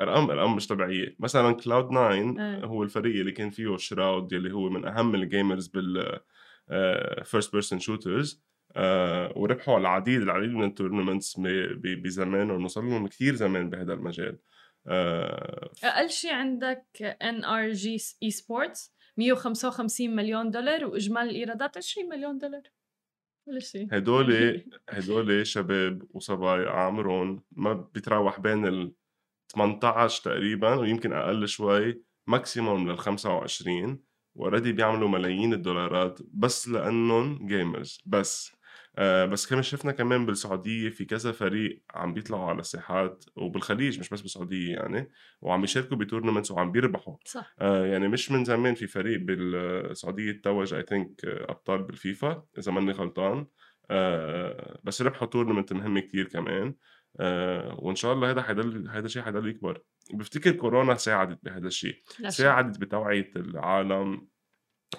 أرقام 0.00 0.30
أرقام 0.30 0.56
مش 0.56 0.66
طبيعية. 0.66 1.16
مثلا 1.18 1.52
Cloud 1.52 1.88
9 1.88 2.12
إيه. 2.12 2.64
هو 2.64 2.82
الفريق 2.82 3.20
اللي 3.20 3.32
كان 3.32 3.50
فيه 3.50 3.76
Shroud 3.76 4.32
يلي 4.32 4.52
هو 4.52 4.70
من 4.70 4.86
أهم 4.86 5.14
ال 5.14 5.22
gamers 5.22 5.68
بال 5.68 6.20
first 7.24 7.52
person 7.52 7.78
shooters 7.78 8.44
وربحوا 9.36 9.78
العديد 9.78 10.22
العديد 10.22 10.50
من 10.50 10.64
ال 10.64 10.70
tournaments 10.70 11.40
بزمانهم 12.02 12.64
وصار 12.64 12.84
لهم 12.84 13.06
كثير 13.06 13.34
زمان 13.34 13.70
بهذا 13.70 13.92
المجال. 13.92 14.38
آه، 14.86 15.70
أقل 15.84 16.10
شيء 16.10 16.32
عندك 16.32 17.16
NRG 17.22 17.70
Esports 17.70 18.93
155 19.16 20.16
مليون 20.16 20.50
دولار 20.50 20.84
وإجمالي 20.84 21.30
الإيرادات 21.30 21.76
20 21.76 22.08
مليون 22.08 22.38
دولار. 22.38 22.62
ولا 23.48 23.60
شيء. 23.60 23.88
هدول 23.92 24.62
هدول 24.90 25.46
شباب 25.46 26.02
وصبايا 26.10 26.70
عمرهم 26.70 27.42
ما 27.52 27.72
بيتراوح 27.94 28.40
بين 28.40 28.66
ال 28.66 28.92
18 29.52 30.22
تقريبا 30.24 30.74
ويمكن 30.74 31.12
أقل 31.12 31.48
شوي 31.48 32.02
maximum 32.26 32.90
لل 32.90 32.98
25 32.98 34.02
already 34.36 34.72
بيعملوا 34.72 35.08
ملايين 35.08 35.52
الدولارات 35.52 36.18
بس 36.32 36.68
لأنهم 36.68 37.46
gamers 37.46 38.02
بس. 38.06 38.52
آه 38.96 39.24
بس 39.24 39.46
كمان 39.46 39.62
شفنا 39.62 39.92
كمان 39.92 40.26
بالسعودية 40.26 40.88
في 40.88 41.04
كذا 41.04 41.32
فريق 41.32 41.82
عم 41.94 42.14
بيطلعوا 42.14 42.48
على 42.48 42.58
الساحات 42.60 43.24
وبالخليج 43.36 43.98
مش 43.98 44.08
بس 44.08 44.20
بالسعودية 44.20 44.74
يعني 44.74 45.10
وعم 45.40 45.64
يشاركوا 45.64 45.96
ب 45.96 46.00
tournaments 46.00 46.50
وعم 46.50 46.72
بيربحوا. 46.72 47.16
صح. 47.24 47.54
آه 47.60 47.86
يعني 47.86 48.08
مش 48.08 48.30
من 48.30 48.44
زمان 48.44 48.74
في 48.74 48.86
فريق 48.86 49.20
بالسعودية 49.20 50.40
توج 50.44 50.74
I 50.74 50.82
think 50.82 51.24
أبطال 51.24 51.82
بالفيفا 51.82 52.44
إذا 52.58 52.72
ماني 52.72 52.92
غلطان. 52.92 53.46
آه 53.90 54.80
بس 54.84 55.02
ربحوا 55.02 55.28
tournament 55.28 55.72
مهم 55.72 55.98
كتير 55.98 56.28
كمان. 56.28 56.74
آه 57.20 57.76
وإن 57.78 57.94
شاء 57.94 58.12
الله 58.12 58.30
هذا 58.30 58.42
حيضل 58.42 58.88
هذا 58.88 59.06
الشيء 59.06 59.22
حيضل 59.22 59.48
يكبر. 59.48 59.82
بفتكر 60.14 60.52
كورونا 60.52 60.94
ساعدت 60.94 61.38
بهذا 61.42 61.66
الشيء. 61.66 62.02
ساعدت 62.28 62.80
بتوعية 62.80 63.30
العالم 63.36 64.28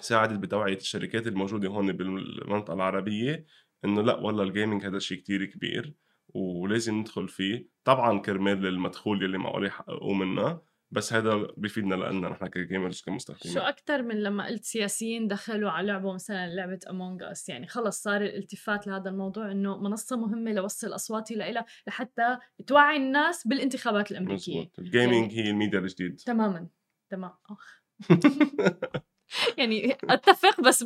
ساعدت 0.00 0.38
بتوعية 0.38 0.76
الشركات 0.76 1.26
الموجودة 1.26 1.68
هون 1.68 1.92
بالمنطقة 1.92 2.74
العربية. 2.74 3.46
إنه 3.84 4.02
لأ 4.02 4.16
والله 4.16 4.42
ال 4.42 4.48
gaming 4.48 4.86
هذا 4.86 4.98
شيء 4.98 5.18
كتير 5.18 5.44
كبير 5.44 5.94
ولازم 6.34 6.94
ندخل 6.94 7.28
فيه. 7.28 7.68
طبعا 7.84 8.18
كرمال 8.18 8.66
المدخول 8.66 9.22
يلي 9.22 9.38
معقول 9.38 9.66
يحققوه 9.66 10.14
منا 10.14 10.60
بس 10.90 11.12
هذا 11.12 11.46
بيفيدنا 11.56 11.94
لنا 11.94 12.28
نحن 12.28 12.46
ك 12.46 12.53
gamers 12.53 12.96
شو 12.96 13.04
كمستخدمين 13.04 13.58
أكتر 13.58 14.02
من 14.02 14.22
لما 14.22 14.46
قلت 14.46 14.64
سياسيين 14.64 15.28
دخلوا 15.28 15.70
على 15.70 15.86
لعبة 15.86 16.14
مثلا 16.14 16.54
لعبة 16.54 16.78
Among 16.90 17.22
Us 17.22 17.48
يعني 17.48 17.66
خلص 17.66 18.02
صار 18.02 18.22
الالتفات 18.22 18.86
لهذا 18.86 19.10
الموضوع 19.10 19.50
إنه 19.50 19.78
منصة 19.78 20.16
مهمة 20.16 20.52
لوصل 20.52 20.94
أصواتي 20.94 21.34
لإلها 21.34 21.64
لحتى 21.86 22.38
توعي 22.66 22.96
الناس 22.96 23.46
بالانتخابات 23.46 24.10
الأمريكية. 24.10 24.60
مزبوط. 24.60 24.78
ال 24.78 24.86
gaming 24.86 25.32
هي 25.32 25.50
الميديا 25.50 25.78
الجديد. 25.78 26.16
تماما. 26.16 26.68
تمام. 27.10 27.32
يعني 29.58 29.96
أتفق 30.04 30.60
بس 30.60 30.84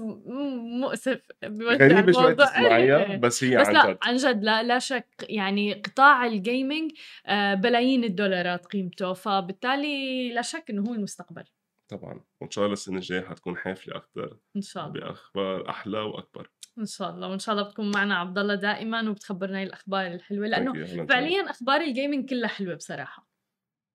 مؤسف 0.81 1.21
غريبة 1.45 2.13
شوي 2.13 2.23
الموضوع. 2.23 2.47
تسمعيها 2.47 3.17
بس 3.17 3.45
هي 3.45 3.57
بس 3.57 3.67
عن 3.67 3.75
لا 3.75 3.91
جد. 3.91 3.99
عن 4.03 4.17
جد 4.17 4.45
لا 4.45 4.63
لا 4.63 4.79
شك 4.79 5.09
يعني 5.29 5.73
قطاع 5.75 6.27
ال 6.27 6.36
gaming 6.36 6.91
آه، 7.27 7.55
بلايين 7.55 8.05
الدولارات 8.05 8.67
قيمته 8.67 9.13
فبالتالي 9.13 10.33
لا 10.33 10.43
شك 10.43 10.65
إنه 10.71 10.83
هو 10.83 10.95
المستقبل. 10.95 11.45
طبعا. 11.91 12.21
وإن 12.41 12.51
شاء 12.51 12.65
الله 12.65 12.73
السنة 12.73 12.97
الجاية 12.97 13.21
حتكون 13.21 13.57
حافلة 13.57 13.97
أكثر 13.97 14.39
إن 14.57 14.61
شاء 14.63 14.87
الله. 14.87 15.01
بأخبار 15.01 15.71
أحلى 15.71 15.99
وأكبر. 15.99 16.51
إن 16.79 16.87
شاء 16.87 17.11
الله. 17.11 17.29
وإن 17.29 17.39
شاء 17.39 17.55
الله 17.55 17.69
بتكون 17.69 17.91
معنا 17.91 18.19
عبد 18.19 18.39
الله 18.39 18.55
دائما 18.55 19.11
وبتخبرنا 19.11 19.63
الأخبار 19.63 20.07
الحلوة 20.07 20.47
لأنه 20.47 21.07
فعليا 21.07 21.51
أخبار 21.51 21.81
ال 21.81 21.88
gaming 21.88 22.31
كلها 22.31 22.49
حلوة 22.49 22.75
بصراحة. 22.75 23.30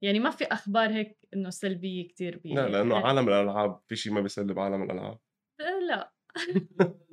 يعني 0.06 0.20
ما 0.20 0.30
في 0.30 0.46
أخبار 0.46 0.90
هيك 0.90 1.18
إنه 1.34 1.50
سلبية 1.50 2.08
كتير 2.08 2.38
بي 2.38 2.54
لا 2.56 2.70
لأنه 2.70 2.98
عالم 3.08 3.28
الألعاب 3.30 3.80
في 3.88 3.96
شيء 3.96 4.14
ما 4.14 4.22
بيسلي 4.22 4.54
بعالم 4.54 4.84
الألعاب. 4.84 5.20
آه، 5.62 5.80
لا. 5.88 6.15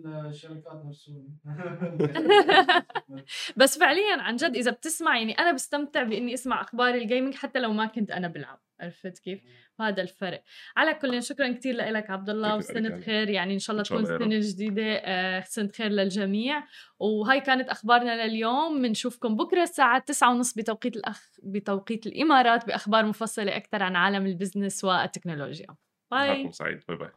الشركات 0.07 0.85
نفسهم. 0.85 1.39
بس 3.57 3.79
فعليا 3.79 4.23
عن 4.23 4.37
جد 4.37 4.57
إذا 4.57 4.71
بتسمع 4.71 5.19
يعني 5.19 5.33
أنا 5.33 5.53
بستمتع 5.53 6.03
بإني 6.03 6.35
أسمع 6.35 6.61
أخبار 6.61 6.95
ال 6.95 7.00
gaming 7.00 7.35
حتى 7.35 7.59
لو 7.61 7.73
ما 7.73 7.87
كنت 7.87 8.11
أنا 8.11 8.29
بلعب 8.29 8.61
عرفت 8.81 9.19
كيف؟ 9.19 9.41
هذا 9.81 10.03
الفرق. 10.03 10.43
على 10.77 10.95
كل 10.95 11.23
شكرا 11.23 11.53
كثير 11.53 11.75
لك 11.75 12.11
عبد 12.11 12.31
الله 12.31 12.57
وسنة 12.57 12.89
لك. 12.89 13.05
خير. 13.05 13.29
يعني 13.29 13.55
إن 13.55 13.59
شاء 13.59 13.75
الله 13.75 13.83
تكون 13.83 14.05
سنة 14.05 14.39
جديدة 14.41 14.95
آه، 14.95 15.41
سنة 15.41 15.69
خير 15.77 15.89
للجميع. 15.89 16.65
وهاي 16.99 17.41
كانت 17.41 17.69
أخبارنا 17.69 18.27
لليوم. 18.27 18.83
بنشوفكم 18.83 19.37
بكرة 19.37 19.63
الساعة 19.63 19.99
9:30 19.99 20.57
بتوقيت 20.57 20.97
الاخ 20.97 21.29
بتوقيت 21.43 22.07
الإمارات 22.07 22.67
بأخبار 22.67 23.07
مفصلة 23.07 23.57
أكثر 23.57 23.83
عن 23.83 23.97
عالم 23.97 24.27
ال 24.27 24.33
business 24.33 24.85
والتكنولوجيا. 24.85 25.67
باي 26.11 26.53
سعيد. 26.53 26.81
باي 26.89 26.97
باي 26.97 27.11